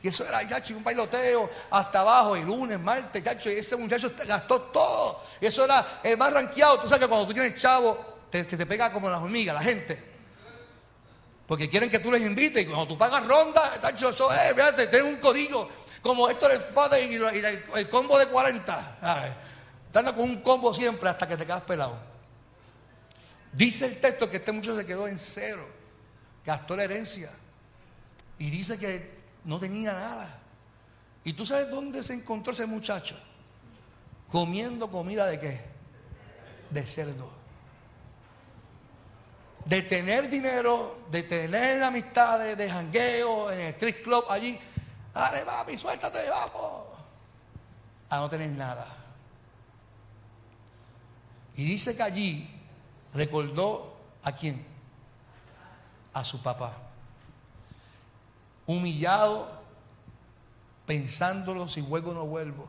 Y 0.00 0.08
eso 0.08 0.24
era, 0.24 0.42
ya 0.42 0.62
un 0.76 0.84
bailoteo 0.84 1.50
hasta 1.70 2.00
abajo, 2.00 2.36
y 2.36 2.44
lunes, 2.44 2.78
martes. 2.78 3.24
Y 3.46 3.48
ese 3.48 3.76
muchacho 3.76 4.12
gastó 4.28 4.60
todo. 4.62 5.24
Y 5.40 5.46
eso 5.46 5.64
era 5.64 6.00
el 6.04 6.16
más 6.16 6.32
ranqueado. 6.32 6.78
Tú 6.80 6.88
sabes 6.88 7.02
que 7.02 7.08
cuando 7.08 7.26
tú 7.26 7.34
tienes 7.34 7.60
chavo, 7.60 8.20
te, 8.30 8.44
te, 8.44 8.64
pega 8.64 8.92
como 8.92 9.10
las 9.10 9.20
hormigas, 9.20 9.56
la 9.56 9.62
gente. 9.62 10.13
Porque 11.46 11.68
quieren 11.68 11.90
que 11.90 11.98
tú 11.98 12.10
les 12.10 12.22
invites. 12.22 12.62
Y 12.62 12.66
cuando 12.66 12.88
tú 12.88 12.98
pagas 12.98 13.26
ronda, 13.26 13.80
chacho, 13.80 14.10
eso 14.10 14.32
es, 14.32 14.54
fíjate, 14.54 14.86
tengo 14.86 15.08
un 15.08 15.16
código 15.16 15.68
como 16.04 16.28
Héctor 16.28 16.52
el 16.52 17.10
y, 17.10 17.14
y 17.14 17.44
el, 17.76 17.88
combo 17.88 18.18
de 18.18 18.26
40. 18.26 18.98
Dando 19.92 20.14
con 20.14 20.24
un 20.24 20.42
combo 20.42 20.74
siempre 20.74 21.08
hasta 21.08 21.26
que 21.26 21.36
te 21.36 21.46
quedas 21.46 21.62
pelado. 21.62 21.98
Dice 23.52 23.86
el 23.86 24.00
texto 24.00 24.28
que 24.28 24.36
este 24.36 24.52
muchacho 24.52 24.76
se 24.76 24.84
quedó 24.84 25.08
en 25.08 25.18
cero, 25.18 25.66
gastó 26.44 26.76
la 26.76 26.84
herencia 26.84 27.30
y 28.38 28.50
dice 28.50 28.78
que 28.78 29.14
no 29.44 29.58
tenía 29.58 29.92
nada. 29.92 30.40
¿Y 31.24 31.32
tú 31.32 31.46
sabes 31.46 31.70
dónde 31.70 32.02
se 32.02 32.12
encontró 32.12 32.52
ese 32.52 32.66
muchacho? 32.66 33.16
Comiendo 34.28 34.90
comida 34.90 35.26
de 35.26 35.40
qué? 35.40 35.60
De 36.70 36.86
cerdo. 36.86 37.30
De 39.64 39.82
tener 39.82 40.28
dinero, 40.28 40.98
de 41.10 41.22
tener 41.22 41.82
amistades, 41.82 42.56
de 42.56 42.70
jangueo 42.70 43.50
en 43.50 43.60
el 43.60 43.66
street 43.68 44.02
club 44.02 44.24
allí 44.28 44.60
Dale, 45.14 45.44
papi, 45.44 45.78
suéltate, 45.78 46.28
vamos. 46.28 46.88
A 48.10 48.18
no 48.18 48.28
tener 48.28 48.50
nada. 48.50 48.84
Y 51.56 51.64
dice 51.64 51.96
que 51.96 52.02
allí 52.02 52.50
recordó 53.14 53.96
a 54.24 54.32
quién? 54.32 54.66
A 56.12 56.24
su 56.24 56.42
papá. 56.42 56.72
Humillado, 58.66 59.62
pensándolo 60.84 61.68
si 61.68 61.80
vuelvo 61.80 62.10
o 62.10 62.14
no 62.14 62.26
vuelvo. 62.26 62.68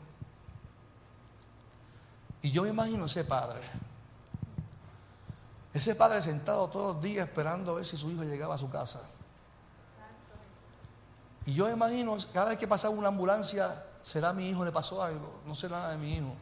Y 2.44 2.52
yo 2.52 2.62
me 2.62 2.70
imagino 2.70 3.06
ese 3.06 3.26
padre. 3.26 3.62
Ese 5.76 5.94
padre 5.94 6.22
sentado 6.22 6.70
todos 6.70 6.94
los 6.96 7.04
días 7.04 7.28
esperando 7.28 7.74
a 7.74 7.76
ver 7.76 7.86
si 7.86 7.98
su 7.98 8.10
hijo 8.10 8.24
llegaba 8.24 8.56
a 8.56 8.58
su 8.58 8.70
casa. 8.70 9.02
Y 11.46 11.54
yo 11.54 11.70
imagino, 11.70 12.18
cada 12.32 12.52
vez 12.52 12.58
que 12.58 12.66
pasaba 12.66 12.96
una 12.96 13.10
ambulancia, 13.10 13.84
será 14.02 14.32
mi 14.32 14.48
hijo, 14.48 14.64
le 14.64 14.72
pasó 14.72 15.04
algo, 15.04 15.42
no 15.46 15.54
será 15.54 15.80
nada 15.80 15.92
de 15.92 15.98
mi 15.98 16.16
hijo. 16.16 16.34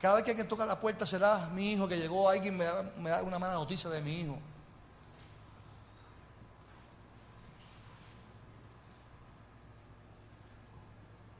Cada 0.00 0.16
vez 0.16 0.24
que 0.24 0.32
alguien 0.32 0.48
toca 0.48 0.66
la 0.66 0.80
puerta 0.80 1.06
será 1.06 1.48
mi 1.54 1.70
hijo 1.70 1.86
que 1.86 1.96
llegó, 1.96 2.28
alguien 2.28 2.56
me 2.56 2.66
me 2.98 3.10
da 3.10 3.22
una 3.22 3.38
mala 3.38 3.54
noticia 3.54 3.88
de 3.88 4.02
mi 4.02 4.22
hijo. 4.22 4.36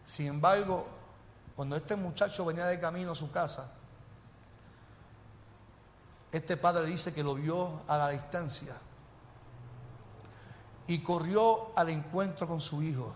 Sin 0.04 0.28
embargo, 0.28 0.86
cuando 1.56 1.74
este 1.74 1.96
muchacho 1.96 2.44
venía 2.44 2.66
de 2.66 2.78
camino 2.78 3.10
a 3.10 3.16
su 3.16 3.28
casa, 3.32 3.72
este 6.32 6.56
padre 6.56 6.86
dice 6.86 7.14
que 7.14 7.22
lo 7.22 7.34
vio 7.34 7.82
a 7.86 7.96
la 7.96 8.08
distancia 8.10 8.76
y 10.86 11.00
corrió 11.00 11.76
al 11.76 11.90
encuentro 11.90 12.46
con 12.46 12.60
su 12.60 12.82
hijo. 12.82 13.12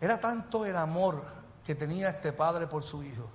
Era 0.00 0.20
tanto 0.20 0.64
el 0.64 0.76
amor 0.76 1.24
que 1.64 1.74
tenía 1.74 2.10
este 2.10 2.32
padre 2.32 2.66
por 2.66 2.82
su 2.82 3.02
hijo, 3.02 3.28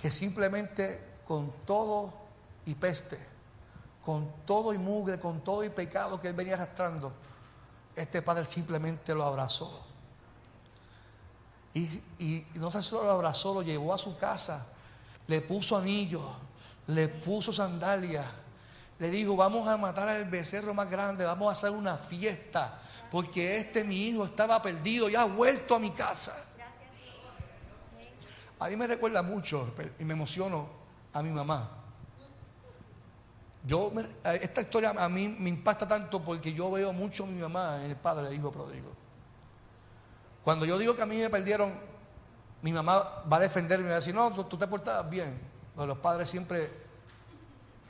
que 0.00 0.10
simplemente 0.10 1.20
con 1.26 1.52
todo 1.64 2.12
y 2.66 2.74
peste, 2.74 3.18
con 4.04 4.30
todo 4.44 4.72
y 4.72 4.78
mugre, 4.78 5.18
con 5.18 5.40
todo 5.40 5.64
y 5.64 5.70
pecado 5.70 6.20
que 6.20 6.28
él 6.28 6.34
venía 6.34 6.54
arrastrando, 6.54 7.12
este 7.94 8.20
padre 8.22 8.44
simplemente 8.44 9.14
lo 9.14 9.24
abrazó. 9.24 9.82
Y, 11.72 11.82
y 12.18 12.46
no 12.54 12.70
solo 12.70 13.04
lo 13.04 13.10
abrazó, 13.10 13.54
lo 13.54 13.62
llevó 13.62 13.92
a 13.94 13.98
su 13.98 14.16
casa, 14.16 14.66
le 15.26 15.40
puso 15.40 15.76
anillos, 15.76 16.24
le 16.88 17.08
puso 17.08 17.52
sandalias 17.52 18.26
le 18.98 19.10
digo, 19.10 19.36
vamos 19.36 19.68
a 19.68 19.76
matar 19.76 20.08
al 20.08 20.24
becerro 20.24 20.72
más 20.72 20.90
grande, 20.90 21.24
vamos 21.24 21.50
a 21.50 21.52
hacer 21.52 21.70
una 21.70 21.96
fiesta, 21.96 22.80
porque 23.10 23.58
este 23.58 23.84
mi 23.84 24.08
hijo 24.08 24.24
estaba 24.24 24.62
perdido 24.62 25.10
y 25.10 25.16
ha 25.16 25.24
vuelto 25.24 25.74
a 25.74 25.78
mi 25.78 25.90
casa. 25.90 26.34
A 28.58 28.68
mí 28.68 28.76
me 28.76 28.86
recuerda 28.86 29.22
mucho 29.22 29.74
y 29.98 30.04
me 30.04 30.14
emociono 30.14 30.66
a 31.12 31.22
mi 31.22 31.30
mamá. 31.30 31.68
Yo, 33.66 33.92
esta 34.40 34.62
historia 34.62 34.94
a 34.96 35.08
mí 35.10 35.28
me 35.28 35.50
impacta 35.50 35.86
tanto 35.86 36.22
porque 36.22 36.52
yo 36.52 36.70
veo 36.70 36.92
mucho 36.92 37.24
a 37.24 37.26
mi 37.26 37.38
mamá 37.38 37.84
en 37.84 37.90
el 37.90 37.96
padre 37.96 38.28
del 38.28 38.38
hijo 38.38 38.50
pródigo. 38.50 38.92
Cuando 40.42 40.64
yo 40.64 40.78
digo 40.78 40.96
que 40.96 41.02
a 41.02 41.06
mí 41.06 41.16
me 41.16 41.28
perdieron, 41.28 41.74
mi 42.66 42.72
mamá 42.72 43.22
va 43.32 43.36
a 43.36 43.38
defenderme 43.38 43.84
y 43.84 43.88
va 43.90 43.94
a 43.94 44.00
decir, 44.00 44.12
no, 44.12 44.28
tú, 44.44 44.56
te 44.56 44.66
portabas 44.66 45.08
bien. 45.08 45.40
los 45.76 45.98
padres 45.98 46.28
siempre 46.28 46.68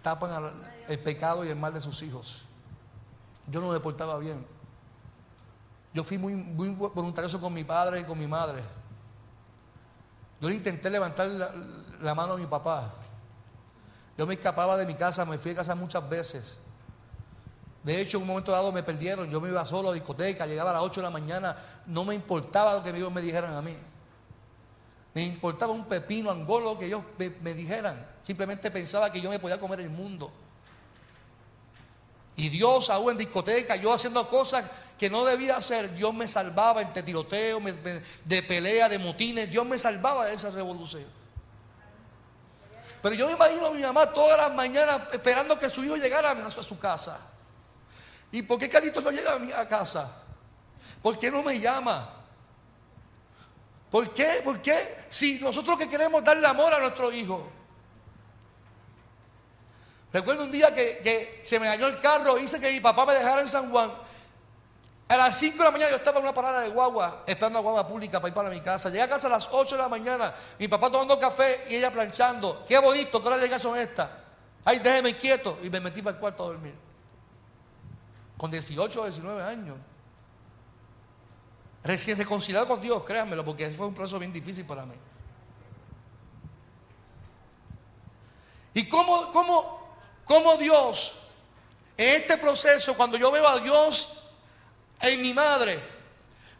tapan 0.03 0.53
el 0.87 0.99
pecado 0.99 1.47
y 1.47 1.49
el 1.49 1.57
mal 1.57 1.73
de 1.73 1.81
sus 1.81 2.03
hijos. 2.03 2.43
Yo 3.47 3.59
no 3.63 3.73
me 3.73 3.81
portaba 3.81 4.19
bien. 4.19 4.47
Yo 5.95 6.05
fui 6.05 6.19
muy, 6.19 6.35
muy 6.35 6.69
voluntarioso 6.69 7.41
con 7.41 7.55
mi 7.55 7.65
padre 7.65 8.01
y 8.01 8.05
con 8.05 8.19
mi 8.19 8.27
madre. 8.27 8.63
Yo 10.43 10.51
intenté 10.51 10.91
levantar 10.91 11.27
la, 12.03 12.15
mano 12.15 12.35
a 12.35 12.37
mi 12.37 12.45
papá. 12.45 12.93
Yo 14.19 14.27
me 14.27 14.35
escapaba 14.35 14.77
de 14.77 14.85
mi 14.85 14.93
casa, 14.95 15.25
me 15.25 15.39
fui 15.39 15.53
a 15.53 15.55
casa 15.55 15.75
muchas 15.75 16.07
veces. 16.07 16.59
De 17.83 17.99
hecho, 17.99 18.19
en 18.19 18.25
un 18.25 18.29
momento 18.29 18.53
dado 18.53 18.73
me 18.73 18.83
perdieron. 18.83 19.31
Yo 19.31 19.41
me 19.41 19.49
iba 19.49 19.65
solo 19.65 19.89
a 19.89 19.93
la 19.93 19.95
discoteca, 19.95 20.45
llegaba 20.45 20.69
a 20.69 20.75
las 20.75 20.83
8 20.83 21.01
de 21.01 21.05
la 21.07 21.11
mañana. 21.11 21.57
No 21.87 22.05
me 22.05 22.15
importaba 22.15 22.75
lo 22.75 22.83
que 22.83 22.91
ellos 22.91 23.11
me 23.11 23.23
dijeran 23.23 23.55
a 23.55 23.63
mí. 23.63 23.75
Me 25.17 25.23
importaba 25.23 25.73
un 25.73 25.87
pepino 25.87 26.31
angolo 26.31 26.79
que 26.79 26.85
ellos 26.85 27.03
me 27.41 27.55
dijeran. 27.55 28.07
Simplemente 28.23 28.71
pensaba 28.71 29.11
que 29.11 29.19
yo 29.19 29.31
me 29.31 29.39
podía 29.39 29.59
comer 29.59 29.81
el 29.81 29.89
mundo. 29.89 30.31
Y 32.37 32.51
Dios, 32.51 32.91
aún 32.91 33.13
en 33.13 33.17
discoteca, 33.17 33.77
yo 33.77 33.95
haciendo 33.95 34.29
cosas 34.29 34.67
que 34.99 35.09
no 35.09 35.25
debía 35.25 35.57
hacer, 35.57 35.95
Dios 35.95 36.13
me 36.13 36.29
salvaba 36.29 36.83
entre 36.83 37.03
tiroteos, 37.03 37.63
de 38.27 38.43
pelea, 38.43 38.91
de 38.91 38.99
motines, 38.99 39.51
Dios 39.51 39.65
me 39.65 39.79
salvaba 39.79 40.27
de 40.27 40.35
esa 40.35 40.51
revolución. 40.51 41.07
Pero 43.01 43.15
yo 43.15 43.27
me 43.29 43.33
imagino 43.33 43.69
a 43.69 43.71
mi 43.71 43.81
mamá 43.81 44.13
todas 44.13 44.37
las 44.37 44.55
mañanas 44.55 45.01
esperando 45.15 45.59
que 45.59 45.71
su 45.71 45.83
hijo 45.83 45.97
llegara 45.97 46.33
a 46.33 46.51
su 46.51 46.79
casa. 46.79 47.19
¿Y 48.33 48.43
por 48.43 48.59
qué 48.59 48.69
Carlitos 48.69 49.03
no 49.03 49.11
llega 49.11 49.33
a 49.33 49.39
mi 49.39 49.49
casa? 49.67 50.25
¿Por 51.01 51.19
qué 51.19 51.31
no 51.31 51.43
me 51.43 51.59
llama? 51.59 52.26
¿Por 53.97 54.13
qué? 54.13 54.43
¿Por 54.45 54.61
qué? 54.61 55.07
Si 55.09 55.39
nosotros 55.39 55.79
que 55.79 55.89
queremos 55.89 56.23
darle 56.23 56.47
amor 56.47 56.71
a 56.75 56.79
nuestro 56.81 57.11
hijo. 57.11 57.49
Recuerdo 60.13 60.45
un 60.45 60.53
día 60.53 60.75
que, 60.75 61.41
se 61.43 61.59
me 61.59 61.67
dañó 61.67 61.87
el 61.87 61.99
carro, 61.99 62.37
hice 62.37 62.61
que 62.61 62.71
mi 62.73 62.81
papá 62.81 63.07
me 63.07 63.15
dejara 63.15 63.41
en 63.41 63.49
San 63.49 63.71
Juan. 63.71 63.91
A 65.09 65.17
las 65.17 65.39
5 65.39 65.57
de 65.57 65.65
la 65.65 65.71
mañana 65.71 65.91
yo 65.93 65.97
estaba 65.97 66.19
en 66.19 66.27
una 66.27 66.35
parada 66.35 66.61
de 66.61 66.69
guagua, 66.69 67.25
esperando 67.27 67.59
a 67.59 67.63
guagua 67.63 67.89
pública 67.89 68.21
para 68.21 68.29
ir 68.29 68.35
para 68.35 68.51
mi 68.51 68.61
casa. 68.61 68.91
Llegué 68.91 69.01
a 69.01 69.09
casa 69.09 69.29
a 69.29 69.31
las 69.31 69.49
8 69.51 69.77
de 69.77 69.83
la 69.83 69.89
mañana, 69.89 70.35
mi 70.59 70.69
papá 70.69 70.91
tomando 70.93 71.19
café 71.19 71.65
y 71.71 71.77
ella 71.77 71.91
planchando. 71.91 72.67
Qué 72.69 72.79
bonito, 72.79 73.23
¿qué 73.23 73.29
hora 73.29 73.39
de 73.39 73.59
son 73.59 73.79
estas? 73.79 74.11
Ay, 74.63 74.79
déjeme 74.79 75.17
quieto. 75.17 75.59
Y 75.63 75.71
me 75.71 75.81
metí 75.81 76.03
para 76.03 76.17
el 76.17 76.21
cuarto 76.21 76.45
a 76.45 76.47
dormir. 76.49 76.75
Con 78.37 78.51
18 78.51 79.01
o 79.01 79.05
19 79.05 79.43
años. 79.43 79.79
Recién 81.87 82.19
reconciliado 82.19 82.67
con 82.67 82.81
Dios, 82.81 83.05
créanmelo, 83.05 83.45
porque 83.45 83.71
fue 83.71 83.87
un 83.87 83.95
proceso 83.95 84.19
bien 84.19 84.33
difícil 84.33 84.65
para 84.65 84.85
mí. 84.85 84.97
¿Y 88.75 88.89
cómo, 88.89 89.31
cómo, 89.31 89.89
cómo 90.25 90.57
Dios, 90.57 91.29
en 91.97 92.23
este 92.23 92.39
proceso, 92.39 92.97
cuando 92.97 93.17
yo 93.17 93.31
veo 93.31 93.47
a 93.47 93.61
Dios 93.61 94.25
en 95.01 95.23
mi 95.23 95.33
madre, 95.33 95.79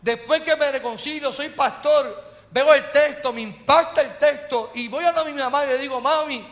después 0.01 0.43
que 0.43 0.55
me 0.55 0.71
reconcilio, 0.71 1.33
soy 1.33 1.49
pastor, 1.49 2.25
veo 2.53 2.73
el 2.73 2.89
texto, 2.93 3.33
me 3.33 3.41
impacta 3.41 4.03
el 4.03 4.17
texto 4.19 4.71
y 4.75 4.87
voy 4.87 5.05
a 5.05 5.11
a 5.11 5.25
mi 5.25 5.33
mamá 5.33 5.65
y 5.65 5.69
le 5.71 5.79
digo, 5.79 6.01
mami, 6.01 6.47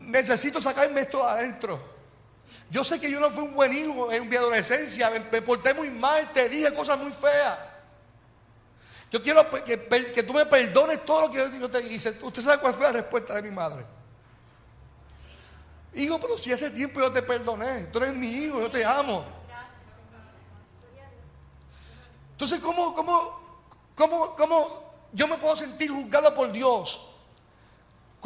necesito 0.00 0.60
sacarme 0.60 1.00
esto 1.00 1.26
adentro. 1.26 1.95
Yo 2.70 2.82
sé 2.82 3.00
que 3.00 3.10
yo 3.10 3.20
no 3.20 3.30
fui 3.30 3.44
un 3.44 3.54
buen 3.54 3.72
hijo 3.72 4.10
en 4.10 4.28
mi 4.28 4.36
adolescencia, 4.36 5.10
me, 5.10 5.42
porté 5.42 5.72
muy 5.72 5.90
mal, 5.90 6.32
te 6.32 6.48
dije 6.48 6.74
cosas 6.74 6.98
muy 6.98 7.12
feas. 7.12 7.58
Yo 9.10 9.22
quiero 9.22 9.48
que, 9.64 10.22
tú 10.26 10.34
me 10.34 10.44
perdones 10.46 11.04
todo 11.04 11.22
lo 11.22 11.30
que 11.30 11.58
yo 11.58 11.70
te 11.70 11.80
hice. 11.86 12.18
Usted 12.20 12.42
sabe 12.42 12.58
cuál 12.58 12.74
fue 12.74 12.86
la 12.86 12.92
respuesta 12.92 13.34
de 13.34 13.42
mi 13.42 13.50
madre. 13.50 13.84
Hijo, 15.94 16.20
pero 16.20 16.36
si 16.36 16.52
hace 16.52 16.70
tiempo 16.70 17.00
yo 17.00 17.10
te 17.10 17.22
perdoné, 17.22 17.84
tú 17.86 17.98
eres 17.98 18.14
mi 18.14 18.28
hijo, 18.28 18.60
yo 18.60 18.70
te 18.70 18.84
amo. 18.84 19.24
Entonces, 22.32 22.60
¿cómo, 22.60 22.94
cómo, 22.94 23.62
cómo, 23.94 24.36
cómo 24.36 24.92
yo 25.12 25.26
me 25.28 25.38
puedo 25.38 25.56
sentir 25.56 25.90
juzgado 25.90 26.34
por 26.34 26.52
Dios? 26.52 27.15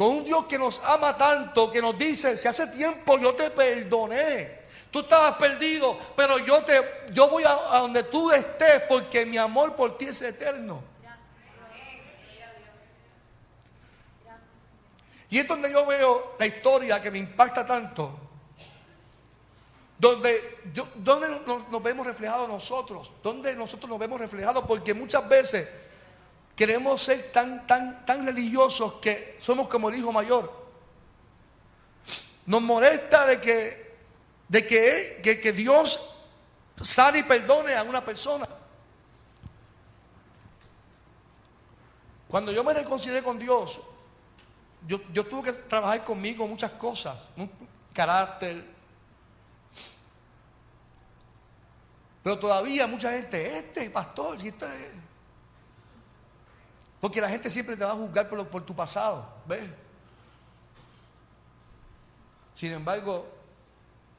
Con 0.01 0.15
un 0.15 0.25
Dios 0.25 0.47
que 0.47 0.57
nos 0.57 0.81
ama 0.83 1.15
tanto, 1.15 1.71
que 1.71 1.79
nos 1.79 1.95
dice, 1.95 2.35
si 2.35 2.47
hace 2.47 2.65
tiempo 2.69 3.19
yo 3.19 3.35
te 3.35 3.51
perdoné. 3.51 4.61
Tú 4.89 5.01
estabas 5.01 5.35
perdido, 5.35 5.95
pero 6.15 6.39
yo 6.39 6.63
te 6.63 6.81
yo 7.11 7.29
voy 7.29 7.43
a, 7.43 7.53
donde 7.77 8.01
tú 8.05 8.31
estés 8.31 8.81
porque 8.89 9.27
mi 9.27 9.37
amor 9.37 9.75
por 9.75 9.99
ti 9.99 10.05
es 10.05 10.19
eterno. 10.23 10.81
Y 15.29 15.37
es 15.37 15.47
donde 15.47 15.71
yo 15.71 15.85
veo 15.85 16.35
la 16.39 16.47
historia 16.47 16.99
que 16.99 17.11
me 17.11 17.19
impacta 17.19 17.63
tanto. 17.63 18.19
Donde, 19.99 20.61
donde 20.95 21.41
nos, 21.45 21.83
vemos 21.83 22.07
reflejados 22.07 22.49
nosotros. 22.49 23.11
Donde 23.21 23.55
nosotros 23.55 23.87
nos 23.87 23.99
vemos 23.99 24.19
reflejados. 24.19 24.65
Porque 24.67 24.95
muchas 24.95 25.29
veces 25.29 25.69
queremos 26.61 27.01
ser 27.01 27.31
tan, 27.31 27.65
tan, 27.65 28.05
tan 28.05 28.23
religiosos 28.23 28.93
que 29.01 29.39
somos 29.41 29.67
como 29.67 29.89
el 29.89 29.95
hijo 29.95 30.11
mayor. 30.11 30.69
Nos 32.45 32.61
molesta 32.61 33.25
de 33.25 33.41
que, 33.41 33.97
de 34.47 34.67
que, 34.67 35.21
que, 35.23 35.41
que 35.41 35.53
Dios 35.53 36.19
sane 36.79 37.17
y 37.17 37.23
perdone 37.23 37.73
a 37.73 37.81
una 37.81 38.05
persona. 38.05 38.47
Cuando 42.27 42.51
yo 42.51 42.63
me 42.63 42.75
reconcilié 42.75 43.23
con 43.23 43.39
Dios, 43.39 43.79
yo, 44.85 45.25
tuve 45.25 45.51
que 45.51 45.53
trabajar 45.53 46.03
conmigo 46.03 46.47
muchas 46.47 46.73
cosas, 46.73 47.27
carácter. 47.91 48.63
Pero 52.21 52.37
todavía 52.37 52.85
mucha 52.85 53.13
gente, 53.13 53.57
este 53.57 53.89
pastor, 53.89 54.39
si 54.39 54.49
este 54.49 54.67
Porque 57.01 57.19
la 57.19 57.27
gente 57.27 57.49
siempre 57.49 57.75
te 57.75 57.83
va 57.83 57.91
a 57.91 57.95
juzgar 57.95 58.29
por, 58.29 58.63
tu 58.63 58.75
pasado, 58.75 59.27
¿ves? 59.47 59.67
Sin 62.53 62.71
embargo, 62.71 63.27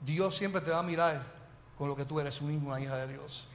Dios 0.00 0.36
siempre 0.36 0.60
te 0.60 0.72
va 0.72 0.80
a 0.80 0.82
mirar 0.82 1.22
con 1.78 1.88
lo 1.88 1.94
que 1.94 2.04
tú 2.04 2.18
eres, 2.18 2.40
un 2.40 2.52
hijo, 2.52 2.66
una 2.66 2.80
hija 2.80 2.96
de 2.96 3.12
Dios. 3.12 3.46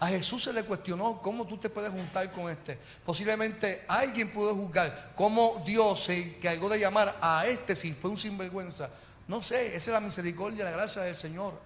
A 0.00 0.08
Jesús 0.08 0.44
se 0.44 0.52
le 0.52 0.62
cuestionó 0.64 1.20
cómo 1.22 1.46
tú 1.46 1.56
te 1.56 1.70
puedes 1.70 1.90
juntar 1.90 2.30
con 2.30 2.50
este. 2.50 2.78
Posiblemente 3.04 3.84
alguien 3.88 4.32
pudo 4.32 4.54
juzgar 4.54 5.12
cómo 5.16 5.62
Dios 5.66 6.04
se 6.04 6.36
encargó 6.36 6.68
de 6.68 6.78
llamar 6.78 7.16
a 7.20 7.46
este 7.46 7.74
si 7.74 7.94
fue 7.94 8.10
un 8.10 8.18
sinvergüenza. 8.18 8.90
No 9.26 9.42
sé, 9.42 9.68
esa 9.68 9.90
es 9.90 9.94
la 9.94 10.00
misericordia 10.00 10.64
la 10.64 10.70
gracia 10.70 11.02
del 11.02 11.16
Señor. 11.16 11.58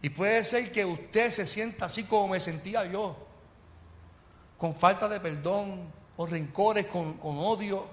Y 0.00 0.10
puede 0.10 0.44
ser 0.44 0.70
que 0.72 0.84
usted 0.84 1.30
se 1.32 1.44
sienta 1.44 1.86
así 1.86 2.04
como 2.04 2.28
me 2.28 2.40
sentía 2.40 2.86
yo, 2.86 3.27
con 4.58 4.74
falta 4.74 5.08
de 5.08 5.20
perdón, 5.20 5.90
o 6.16 6.26
rencores, 6.26 6.86
con, 6.86 7.14
con 7.14 7.38
odio, 7.38 7.86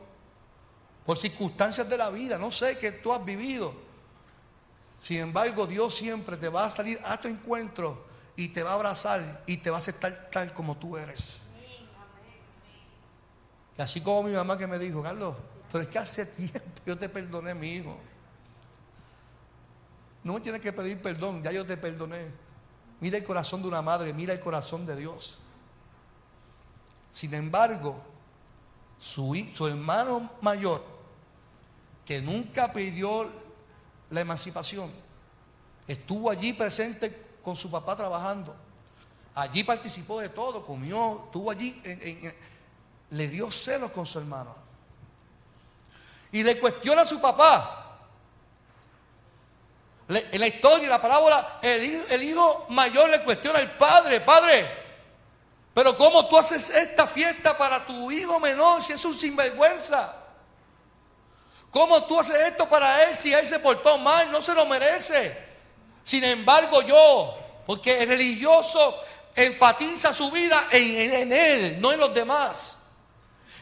por 1.06 1.18
circunstancias 1.18 1.88
de 1.88 1.98
la 1.98 2.10
vida, 2.10 2.40
no 2.40 2.52
sé 2.52 2.78
qué 2.80 2.92
tú 2.92 3.14
has 3.14 3.24
vivido. 3.24 3.74
Sin 5.00 5.20
embargo, 5.20 5.68
Dios 5.68 5.96
siempre 5.96 6.36
te 6.36 6.50
va 6.50 6.66
a 6.66 6.70
salir 6.72 7.00
a 7.06 7.22
tu 7.22 7.28
encuentro 7.28 8.06
y 8.36 8.50
te 8.50 8.64
va 8.64 8.72
a 8.72 8.74
abrazar 8.74 9.44
y 9.46 9.58
te 9.58 9.70
va 9.70 9.78
a 9.78 9.80
aceptar 9.80 10.30
tal 10.32 10.52
como 10.52 10.76
tú 10.76 10.98
eres. 10.98 11.42
Y 13.78 13.82
así 13.82 14.02
como 14.02 14.24
mi 14.24 14.34
mamá 14.34 14.58
que 14.58 14.66
me 14.66 14.80
dijo, 14.80 15.04
Carlos, 15.04 15.36
pero 15.72 15.84
es 15.84 15.90
que 15.90 16.00
hace 16.00 16.26
tiempo 16.26 16.60
yo 16.86 16.98
te 16.98 17.08
perdoné, 17.08 17.54
mi 17.54 17.70
hijo. 17.74 17.96
No 20.24 20.34
me 20.34 20.40
tienes 20.40 20.62
que 20.62 20.74
pedir 20.74 21.00
perdón, 21.00 21.44
ya 21.44 21.52
yo 21.52 21.66
te 21.66 21.78
perdoné. 21.78 22.32
Mira 23.00 23.18
el 23.18 23.24
corazón 23.24 23.62
de 23.62 23.68
una 23.68 23.84
madre, 23.84 24.12
mira 24.14 24.34
el 24.34 24.40
corazón 24.40 24.88
de 24.88 24.96
Dios. 24.96 25.40
Sin 27.16 27.34
embargo, 27.34 27.96
su, 29.00 29.34
su 29.54 29.68
hermano 29.68 30.30
mayor, 30.42 30.84
que 32.04 32.22
nunca 32.22 32.74
pidió 32.74 33.32
la 34.10 34.20
emancipación, 34.20 34.92
estuvo 35.88 36.30
allí 36.30 36.52
presente 36.52 37.38
con 37.42 37.56
su 37.56 37.72
papá 37.72 37.96
trabajando. 37.96 38.54
Allí 39.34 39.64
participó 39.64 40.20
de 40.20 40.28
todo, 40.28 40.66
comió, 40.66 41.24
estuvo 41.28 41.50
allí, 41.50 41.82
le 43.12 43.28
dio 43.30 43.50
celos 43.50 43.92
con 43.92 44.06
su 44.06 44.20
hermano. 44.20 44.54
Y 46.34 46.44
le 46.44 46.60
cuestiona 46.60 47.04
a 47.04 47.06
su 47.06 47.22
papá. 47.22 47.98
en 50.10 50.40
la 50.42 50.48
historia, 50.48 50.84
en 50.84 50.90
la 50.90 51.02
parábola, 51.02 51.60
el, 51.62 52.04
el 52.10 52.24
hijo 52.24 52.66
mayor 52.72 53.10
le 53.10 53.24
cuestiona 53.24 53.60
al 53.60 53.72
padre, 53.72 54.20
padre, 54.20 54.85
pero 55.76 55.98
¿cómo 55.98 56.26
tú 56.30 56.38
haces 56.38 56.70
esta 56.70 57.06
fiesta 57.06 57.58
para 57.58 57.86
tu 57.86 58.10
hijo 58.10 58.40
menor 58.40 58.82
si 58.82 58.94
es 58.94 59.04
un 59.04 59.14
sinvergüenza? 59.14 60.16
¿Cómo 61.70 62.02
tú 62.06 62.18
haces 62.18 62.38
esto 62.38 62.68
para 62.70 63.04
él 63.04 63.14
si 63.14 63.34
él 63.34 63.46
se 63.46 63.60
portó 63.60 63.98
mal? 63.98 64.32
No 64.32 64.42
se 64.42 64.54
lo 64.54 64.66
merece. 64.68 65.38
Sin 66.02 66.24
embargo, 66.24 66.82
yo, 66.84 67.38
porque 67.66 68.04
el 68.04 68.08
religioso 68.08 69.02
enfatiza 69.36 70.14
su 70.14 70.32
vida 70.32 70.70
en, 70.72 71.34
él, 71.34 71.82
no 71.82 71.92
en 71.92 72.00
los 72.00 72.14
demás. 72.14 72.78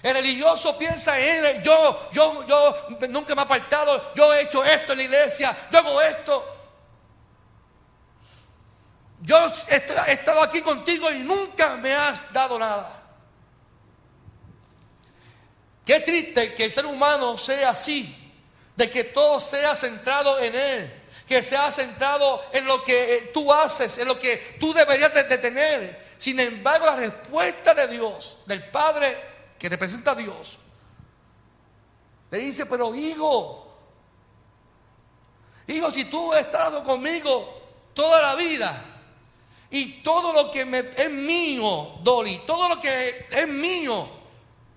El 0.04 0.13
religioso 0.13 0.78
piensa 0.78 1.17
en 1.17 1.45
él, 1.45 1.63
yo, 1.63 2.10
yo, 2.12 2.45
yo 2.45 2.88
nunca 3.10 3.34
me 3.34 3.41
he 3.41 3.45
apartado, 3.45 4.13
yo 4.13 4.32
he 4.36 4.43
hecho 4.43 4.63
esto 4.63 4.91
en 4.91 4.99
la 4.99 5.04
iglesia, 5.06 5.58
yo 5.71 5.80
hago 5.80 5.99
esto. 5.99 6.53
Yo 9.24 9.38
he 9.70 10.12
estado 10.12 10.42
aquí 10.42 10.62
contigo 10.62 11.10
y 11.10 11.20
nunca 11.20 11.78
me 11.78 11.94
has 11.94 12.32
dado 12.34 12.60
nada. 12.60 13.02
Qué 15.86 16.02
triste 16.02 16.54
que 16.54 16.66
el 16.66 16.72
ser 16.72 16.86
humano 16.86 17.38
sea 17.38 17.70
así, 17.70 18.34
de 18.76 18.90
que 18.90 19.06
todo 19.06 19.40
sea 19.40 19.76
centrado 19.76 20.40
en 20.40 20.54
él, 20.54 21.04
que 21.26 21.42
sea 21.42 21.72
centrado 21.72 22.44
en 22.52 22.66
lo 22.66 22.84
que 22.84 23.16
eh, 23.16 23.32
tú 23.34 23.52
haces, 23.52 23.98
en 23.98 24.10
lo 24.10 24.20
que 24.20 24.58
tú 24.60 24.74
deberías 24.74 25.14
de 25.14 25.38
tener. 25.38 26.04
Sin 26.18 26.40
embargo, 26.40 26.86
la 26.86 26.98
respuesta 26.98 27.74
de 27.74 27.88
Dios, 27.88 28.40
del 28.46 28.70
Padre 28.72 29.18
que 29.58 29.70
representa 29.70 30.12
a 30.12 30.16
Dios, 30.16 30.58
le 32.30 32.40
dice, 32.40 32.66
pero 32.66 32.94
hijo, 32.94 33.78
hijo, 35.68 35.92
si 35.92 36.06
tú 36.06 36.34
has 36.34 36.42
estado 36.42 36.84
conmigo 36.84 37.62
toda 37.94 38.22
la 38.22 38.36
vida, 38.36 38.93
y 39.76 40.04
todo 40.04 40.32
lo 40.34 40.52
que 40.52 40.66
me, 40.66 40.84
es 40.96 41.10
mío, 41.10 41.96
Dolly, 42.04 42.44
todo 42.46 42.70
lo 42.70 42.80
que 42.80 43.26
es 43.32 43.48
mío, 43.48 44.08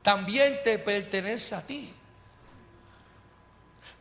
también 0.02 0.58
te 0.64 0.78
pertenece 0.78 1.54
a 1.54 1.66
ti. 1.66 1.92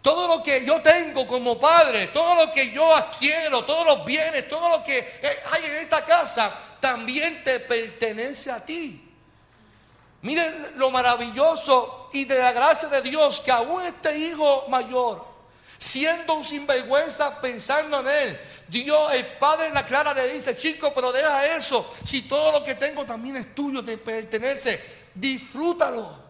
Todo 0.02 0.26
lo 0.26 0.42
que 0.42 0.66
yo 0.66 0.82
tengo 0.82 1.28
como 1.28 1.60
padre, 1.60 2.08
todo 2.08 2.36
lo 2.36 2.50
que 2.54 2.72
yo 2.72 2.96
adquiero, 2.96 3.66
todos 3.66 3.86
los 3.86 4.06
bienes, 4.06 4.48
todo 4.48 4.70
lo 4.70 4.84
que 4.86 5.00
hay 5.52 5.66
en 5.66 5.76
esta 5.80 6.06
casa, 6.06 6.58
también 6.80 7.44
te 7.44 7.60
pertenece 7.60 8.50
a 8.50 8.66
ti. 8.66 9.12
Miren 10.22 10.76
lo 10.78 10.92
maravilloso 10.92 12.10
y 12.14 12.24
de 12.24 12.40
la 12.40 12.54
gracia 12.54 12.88
de 12.88 13.02
Dios 13.02 13.42
que 13.42 13.52
aún 13.52 13.84
este 13.84 14.18
hijo 14.18 14.66
mayor, 14.70 15.28
siendo 15.78 16.36
un 16.36 16.46
sinvergüenza 16.46 17.42
pensando 17.42 18.00
en 18.00 18.08
él, 18.08 18.40
Dios, 18.68 19.14
el 19.14 19.26
Padre 19.38 19.68
en 19.68 19.74
la 19.74 19.86
clara 19.86 20.14
le 20.14 20.34
dice, 20.34 20.58
chico, 20.58 20.92
pero 20.94 21.12
deja 21.12 21.56
eso. 21.56 21.94
Si 22.04 22.24
todo 22.24 22.60
lo 22.60 22.66
que 22.66 22.76
tengo 22.76 23.06
también 23.06 23.36
es 23.38 23.54
tuyo, 23.54 23.84
te 23.84 23.98
pertenece 23.98 25.06
disfrútalo. 25.16 26.26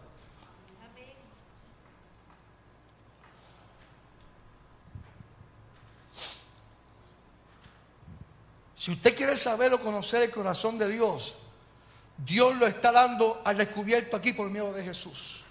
Si 8.76 8.92
usted 8.92 9.16
quiere 9.16 9.36
saber 9.36 9.74
o 9.74 9.80
conocer 9.80 10.22
el 10.22 10.30
corazón 10.30 10.78
de 10.78 10.88
Dios, 10.88 11.34
Dios 12.18 12.54
lo 12.56 12.68
está 12.68 12.92
dando 12.92 13.42
al 13.44 13.58
descubierto 13.58 14.16
aquí 14.16 14.32
por 14.32 14.48
medio 14.48 14.72
de 14.72 14.84
Jesús. 14.84 15.45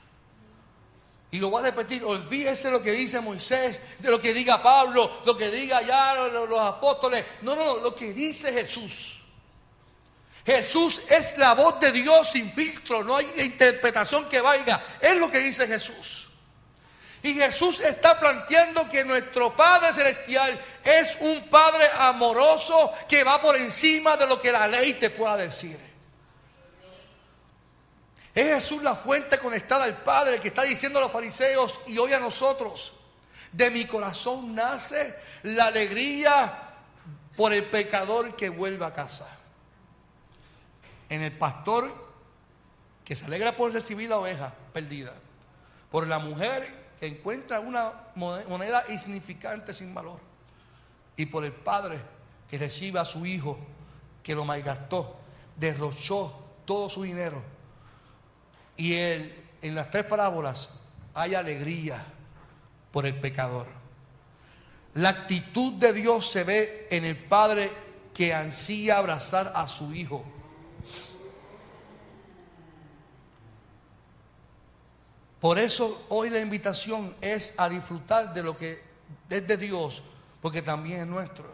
Y 1.36 1.40
lo 1.40 1.50
voy 1.50 1.60
a 1.60 1.66
repetir, 1.66 2.02
olvídese 2.02 2.72
lo 2.72 2.82
que 2.82 2.92
dice 2.92 3.20
Moisés, 3.20 3.82
de 4.00 4.10
lo 4.10 4.22
que 4.22 4.34
diga 4.34 4.64
Pablo, 4.64 5.20
lo 5.26 5.38
que 5.38 5.52
diga 5.52 5.82
ya 5.82 6.16
los, 6.16 6.48
los 6.50 6.60
apóstoles. 6.62 7.26
No, 7.42 7.58
no, 7.58 7.66
no, 7.66 7.78
lo 7.80 7.94
que 7.94 8.14
dice 8.14 8.54
Jesús. 8.54 9.22
Jesús 10.46 11.02
es 11.10 11.38
la 11.38 11.54
voz 11.54 11.78
de 11.82 11.92
Dios 11.92 12.32
sin 12.32 12.54
filtro, 12.54 13.04
no 13.04 13.18
hay 13.18 13.30
interpretación 13.40 14.30
que 14.30 14.40
valga. 14.40 14.82
Es 15.02 15.18
lo 15.18 15.30
que 15.30 15.40
dice 15.40 15.68
Jesús. 15.68 16.30
Y 17.22 17.34
Jesús 17.34 17.82
está 17.82 18.18
planteando 18.18 18.88
que 18.88 19.04
nuestro 19.04 19.54
Padre 19.58 19.92
Celestial 19.92 20.58
es 20.86 21.18
un 21.20 21.50
Padre 21.50 21.86
amoroso 21.98 22.94
que 23.10 23.26
va 23.26 23.42
por 23.42 23.58
encima 23.58 24.16
de 24.16 24.26
lo 24.26 24.40
que 24.40 24.54
la 24.54 24.70
ley 24.70 24.94
te 24.94 25.10
pueda 25.10 25.36
decir. 25.36 25.78
Es 28.36 28.54
Jesús 28.54 28.84
la 28.84 28.96
fuente 28.96 29.40
conectada 29.40 29.86
al 29.86 30.04
Padre 30.04 30.42
que 30.42 30.50
está 30.50 30.64
diciendo 30.64 31.00
a 31.00 31.04
los 31.04 31.12
fariseos 31.12 31.80
y 31.88 31.98
hoy 31.98 32.12
a 32.12 32.20
nosotros. 32.20 32.94
De 33.54 33.72
mi 33.72 33.86
corazón 33.86 34.54
nace 34.54 35.16
la 35.44 35.68
alegría 35.68 36.74
por 37.38 37.54
el 37.54 37.64
pecador 37.64 38.36
que 38.36 38.50
vuelve 38.50 38.86
a 38.86 38.94
casa 38.94 39.36
en 41.10 41.22
el 41.22 41.38
pastor 41.38 41.90
que 43.04 43.16
se 43.16 43.26
alegra 43.26 43.56
por 43.56 43.72
recibir 43.72 44.10
la 44.10 44.18
oveja 44.18 44.54
perdida, 44.74 45.14
por 45.92 46.08
la 46.08 46.20
mujer 46.20 46.66
que 47.00 47.08
encuentra 47.08 47.60
una 47.60 47.94
moneda 48.16 48.84
insignificante 48.90 49.74
sin 49.74 49.94
valor, 49.94 50.20
y 51.16 51.28
por 51.28 51.46
el 51.46 51.54
padre 51.54 52.00
que 52.50 52.58
recibe 52.58 53.00
a 53.00 53.06
su 53.06 53.26
hijo 53.26 53.58
que 54.24 54.36
lo 54.36 54.44
malgastó, 54.44 55.20
derrochó 55.56 56.34
todo 56.66 56.90
su 56.90 57.04
dinero. 57.04 57.42
Y 58.78 58.94
él, 58.94 59.44
en 59.62 59.76
las 59.76 59.90
tres 59.92 60.06
parábolas 60.06 60.82
hay 61.14 61.36
alegría 61.36 62.04
por 62.92 63.06
el 63.06 63.20
pecador. 63.20 63.68
La 64.96 65.10
actitud 65.10 65.74
de 65.74 65.94
Dios 65.94 66.32
se 66.32 66.44
ve 66.44 66.88
en 66.90 67.04
el 67.04 67.18
padre 67.18 67.70
que 68.14 68.34
ansía 68.34 68.98
abrazar 68.98 69.52
a 69.56 69.68
su 69.68 69.94
hijo 69.94 70.26
Por 75.46 75.60
eso 75.60 76.08
hoy 76.10 76.32
la 76.32 76.40
invitación 76.40 77.16
es 77.22 77.54
a 77.58 77.70
disfrutar 77.70 78.34
de 78.34 78.42
lo 78.42 78.58
que 78.58 78.82
es 79.30 79.48
de 79.48 79.58
Dios, 79.58 80.02
porque 80.42 80.64
también 80.64 81.02
es 81.02 81.06
nuestro. 81.06 81.46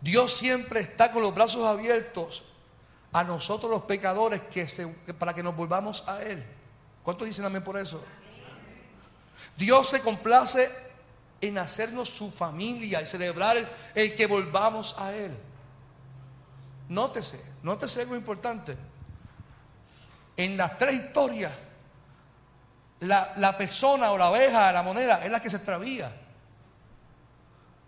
Dios 0.00 0.38
siempre 0.38 0.80
está 0.80 1.12
con 1.12 1.20
los 1.20 1.34
brazos 1.34 1.66
abiertos 1.66 2.44
a 3.12 3.24
nosotros 3.24 3.70
los 3.70 3.82
pecadores 3.82 4.42
que 4.42 4.66
para 5.18 5.34
que 5.34 5.42
nos 5.42 5.56
volvamos 5.56 6.04
a 6.06 6.22
Él. 6.22 6.44
¿Cuántos 7.02 7.26
dicen 7.26 7.44
amén 7.44 7.64
por 7.64 7.76
eso? 7.76 8.02
Dios 9.56 9.88
se 9.88 10.00
complace 10.00 10.70
en 11.40 11.58
hacernos 11.58 12.08
su 12.08 12.30
familia 12.30 13.00
y 13.02 13.06
celebrar 13.06 13.56
el, 13.94 14.14
que 14.14 14.26
volvamos 14.26 14.94
a 14.98 15.12
Él. 15.14 15.36
Nótese, 16.88 17.42
nótese 17.62 18.02
algo 18.02 18.16
importante. 18.16 18.76
En 20.36 20.56
las 20.56 20.78
tres 20.78 20.94
historias 20.94 21.52
la, 23.00 23.56
persona 23.56 24.10
o 24.10 24.18
la 24.18 24.30
oveja, 24.30 24.72
la 24.72 24.82
moneda, 24.82 25.24
es 25.24 25.30
la 25.30 25.40
que 25.40 25.50
se 25.50 25.56
extravía. 25.56 26.12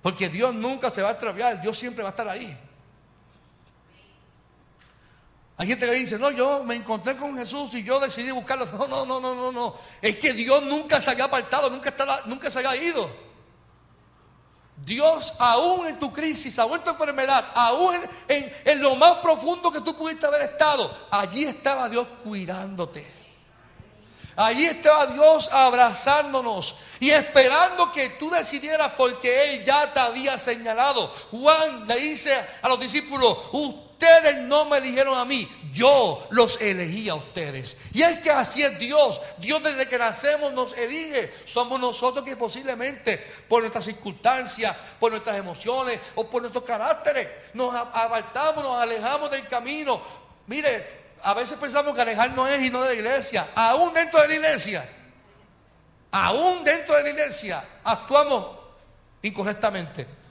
Porque 0.01 0.29
Dios 0.29 0.55
nunca 0.55 0.91
se 0.91 1.03
va 1.03 1.11
a 1.11 1.13
extraviar, 1.13 1.61
Dios 1.61 1.79
siempre 1.79 2.03
va 2.03 2.09
a 2.09 2.11
estar 2.11 2.29
ahí. 2.29 2.57
Hay 5.63 5.69
gente 5.69 5.87
que 5.87 5.93
dice, 5.93 6.19
no, 6.19 6.33
yo 6.33 6.65
me 6.65 6.75
encontré 6.75 7.17
con 7.17 7.39
Jesús 7.39 7.73
y 7.75 7.85
yo 7.85 8.01
decidí 8.01 8.33
buscarlo. 8.33 8.67
No, 8.67 8.89
no, 8.89 9.07
no, 9.07 9.21
no, 9.21 9.35
no, 9.37 9.53
no. 9.53 9.77
Es 10.01 10.17
que 10.17 10.33
Dios 10.33 10.61
nunca 10.65 11.01
se 11.01 11.13
había 11.13 11.27
apartado, 11.27 11.71
nunca, 11.71 11.95
nunca 12.27 12.51
se 12.51 12.59
había 12.59 12.75
ido. 12.83 13.09
Dios, 14.85 15.33
aún 15.39 15.87
en 15.87 16.01
tu 16.01 16.13
crisis, 16.13 16.59
aún 16.59 16.75
en 16.75 16.81
tu 16.83 16.91
enfermedad, 16.91 17.45
aún 17.55 17.95
en, 18.27 18.53
en 18.65 18.83
lo 18.83 18.97
más 18.97 19.19
profundo 19.19 19.71
que 19.71 19.81
tú 19.83 19.97
pudiste 19.97 20.27
haber 20.27 20.43
estado, 20.43 21.07
allí 21.13 21.45
estaba 21.45 21.89
Dios 21.89 22.09
cuidándote. 22.25 23.07
Allí 24.35 24.65
estaba 24.65 25.07
Dios 25.07 25.49
abrazándonos 25.53 26.75
y 26.99 27.11
esperando 27.11 27.93
que 27.93 28.09
tú 28.11 28.31
decidieras 28.31 28.95
porque 28.97 29.55
Él 29.55 29.65
ya 29.65 29.93
te 29.95 30.01
había 30.01 30.37
señalado. 30.39 31.07
Juan 31.31 31.87
le 31.87 31.97
dice 31.99 32.37
a 32.63 32.69
los 32.69 32.81
discípulos, 32.81 33.39
ustedes 34.03 34.43
no 34.43 34.65
me 34.65 34.79
eligieron 34.79 35.17
a 35.17 35.25
mí, 35.25 35.49
yo 35.73 36.27
los 36.31 36.61
elegí 36.61 37.09
a 37.09 37.15
ustedes. 37.15 37.79
Y 37.93 38.03
es 38.03 38.19
que 38.19 38.31
así 38.31 38.63
es 38.63 38.79
Dios. 38.79 39.21
Dios 39.39 39.63
desde 39.63 39.87
que 39.87 39.99
nacemos 39.99 40.53
nos 40.53 40.77
elige. 40.77 41.33
Somos 41.45 41.79
nosotros 41.79 42.25
que 42.25 42.37
posiblemente 42.37 43.19
por 43.49 43.61
nuestras 43.61 43.85
circunstancias, 43.85 44.77
por 44.99 45.13
nuestras 45.13 45.37
emociones 45.37 45.99
o 46.17 46.29
por 46.29 46.43
nuestros 46.43 46.65
caracteres 46.65 47.29
nos 47.55 47.75
apartamos, 47.75 48.63
nos 48.65 48.81
alejamos 48.81 49.31
del 49.31 49.47
camino. 49.47 50.01
Mire, 50.47 51.03
a 51.23 51.35
veces 51.35 51.59
pensamos 51.59 51.95
que 51.95 52.03
alejar 52.03 52.33
no 52.33 52.47
es 52.49 52.61
y 52.63 52.71
no 52.71 52.83
de 52.83 52.89
la 52.89 52.95
iglesia. 52.95 53.49
Aún 53.55 53.95
dentro 53.95 54.21
de 54.21 54.29
la 54.29 54.35
iglesia, 54.35 54.89
aún 56.11 56.65
dentro 56.65 56.97
de 56.97 57.03
la 57.05 57.11
iglesia, 57.11 57.65
actuamos 57.85 58.59
incorrectamente. 59.23 60.22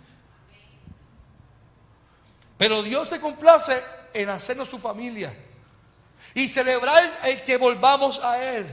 Pero 2.62 2.84
Dios 2.84 3.10
se 3.10 3.20
complace 3.20 3.84
en 4.14 4.30
hacernos 4.30 4.70
su 4.70 4.78
familia 4.78 5.36
y 6.36 6.48
celebrar 6.48 7.12
el 7.24 7.42
que 7.44 7.58
volvamos 7.58 8.24
a 8.24 8.54
Él. 8.54 8.68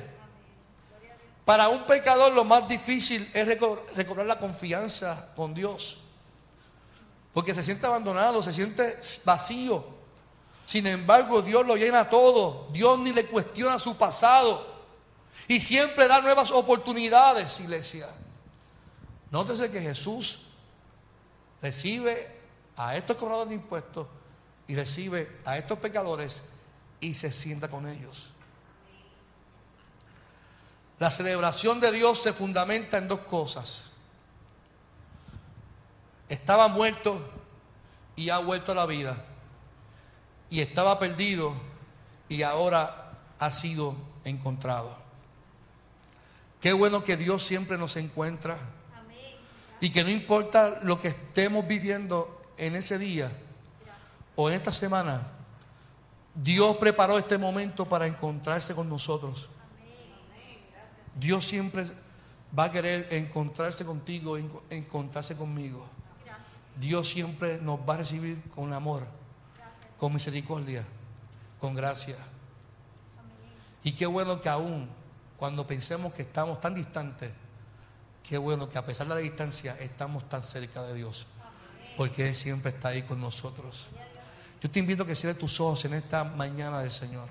Para 1.46 1.70
un 1.70 1.86
pecador 1.86 2.34
lo 2.34 2.44
más 2.44 2.68
difícil 2.68 3.26
es 3.32 3.48
recobrar 3.48 4.26
la 4.26 4.38
confianza 4.38 5.32
con 5.34 5.54
Dios. 5.54 6.00
Porque 7.32 7.54
se 7.54 7.62
siente 7.62 7.86
abandonado, 7.86 8.42
se 8.42 8.52
siente 8.52 9.00
vacío. 9.24 9.82
Sin 10.66 10.86
embargo, 10.86 11.40
Dios 11.40 11.66
lo 11.66 11.74
llena 11.74 12.10
todo. 12.10 12.68
Dios 12.70 12.98
ni 12.98 13.14
le 13.14 13.24
cuestiona 13.24 13.78
su 13.78 13.96
pasado. 13.96 14.66
Y 15.46 15.60
siempre 15.60 16.06
da 16.08 16.20
nuevas 16.20 16.50
oportunidades, 16.50 17.58
iglesia. 17.60 18.06
Nótese 19.30 19.70
que 19.70 19.80
Jesús 19.80 20.40
recibe 21.62 22.37
a 22.78 22.96
estos 22.96 23.16
cobradores 23.16 23.50
de 23.50 23.56
impuestos 23.56 24.06
y 24.68 24.76
recibe 24.76 25.40
a 25.44 25.58
estos 25.58 25.78
pecadores 25.78 26.42
y 27.00 27.12
se 27.12 27.32
sienta 27.32 27.68
con 27.68 27.88
ellos. 27.88 28.30
La 30.98 31.10
celebración 31.10 31.80
de 31.80 31.92
Dios 31.92 32.22
se 32.22 32.32
fundamenta 32.32 32.98
en 32.98 33.08
dos 33.08 33.20
cosas. 33.20 33.84
Estaba 36.28 36.68
muerto 36.68 37.20
y 38.16 38.30
ha 38.30 38.38
vuelto 38.38 38.72
a 38.72 38.74
la 38.76 38.86
vida. 38.86 39.24
Y 40.50 40.60
estaba 40.60 40.98
perdido 40.98 41.52
y 42.28 42.42
ahora 42.42 43.12
ha 43.38 43.52
sido 43.52 43.96
encontrado. 44.24 44.96
Qué 46.60 46.72
bueno 46.72 47.02
que 47.02 47.16
Dios 47.16 47.42
siempre 47.44 47.76
nos 47.76 47.96
encuentra. 47.96 48.56
Y 49.80 49.90
que 49.90 50.02
no 50.02 50.10
importa 50.10 50.80
lo 50.82 51.00
que 51.00 51.08
estemos 51.08 51.66
viviendo 51.66 52.37
en 52.58 52.76
ese 52.76 52.98
día 52.98 53.30
o 54.36 54.48
en 54.48 54.56
esta 54.56 54.72
semana, 54.72 55.26
Dios 56.34 56.76
preparó 56.76 57.18
este 57.18 57.38
momento 57.38 57.88
para 57.88 58.06
encontrarse 58.06 58.74
con 58.74 58.88
nosotros. 58.88 59.48
Dios 61.18 61.44
siempre 61.44 61.84
va 62.56 62.64
a 62.64 62.70
querer 62.70 63.08
encontrarse 63.10 63.84
contigo, 63.84 64.36
encontrarse 64.70 65.36
conmigo. 65.36 65.86
Dios 66.78 67.08
siempre 67.08 67.60
nos 67.60 67.80
va 67.80 67.94
a 67.94 67.98
recibir 67.98 68.40
con 68.54 68.72
amor, 68.72 69.06
con 69.98 70.12
misericordia, 70.12 70.84
con 71.60 71.74
gracia. 71.74 72.16
Y 73.82 73.92
qué 73.92 74.06
bueno 74.06 74.40
que 74.40 74.48
aún 74.48 74.88
cuando 75.36 75.66
pensemos 75.66 76.12
que 76.12 76.22
estamos 76.22 76.60
tan 76.60 76.74
distantes, 76.74 77.32
qué 78.22 78.38
bueno 78.38 78.68
que 78.68 78.78
a 78.78 78.86
pesar 78.86 79.08
de 79.08 79.14
la 79.14 79.20
distancia 79.20 79.76
estamos 79.80 80.28
tan 80.28 80.44
cerca 80.44 80.82
de 80.82 80.94
Dios, 80.94 81.26
porque 81.98 82.28
Él 82.28 82.34
siempre 82.34 82.70
está 82.70 82.90
ahí 82.90 83.02
con 83.02 83.20
nosotros. 83.20 83.88
Yo 84.62 84.70
te 84.70 84.78
invito 84.78 85.02
a 85.02 85.06
que 85.06 85.16
cierres 85.16 85.36
tus 85.36 85.58
ojos 85.60 85.84
en 85.84 85.94
esta 85.94 86.22
mañana 86.22 86.78
del 86.78 86.92
Señor. 86.92 87.28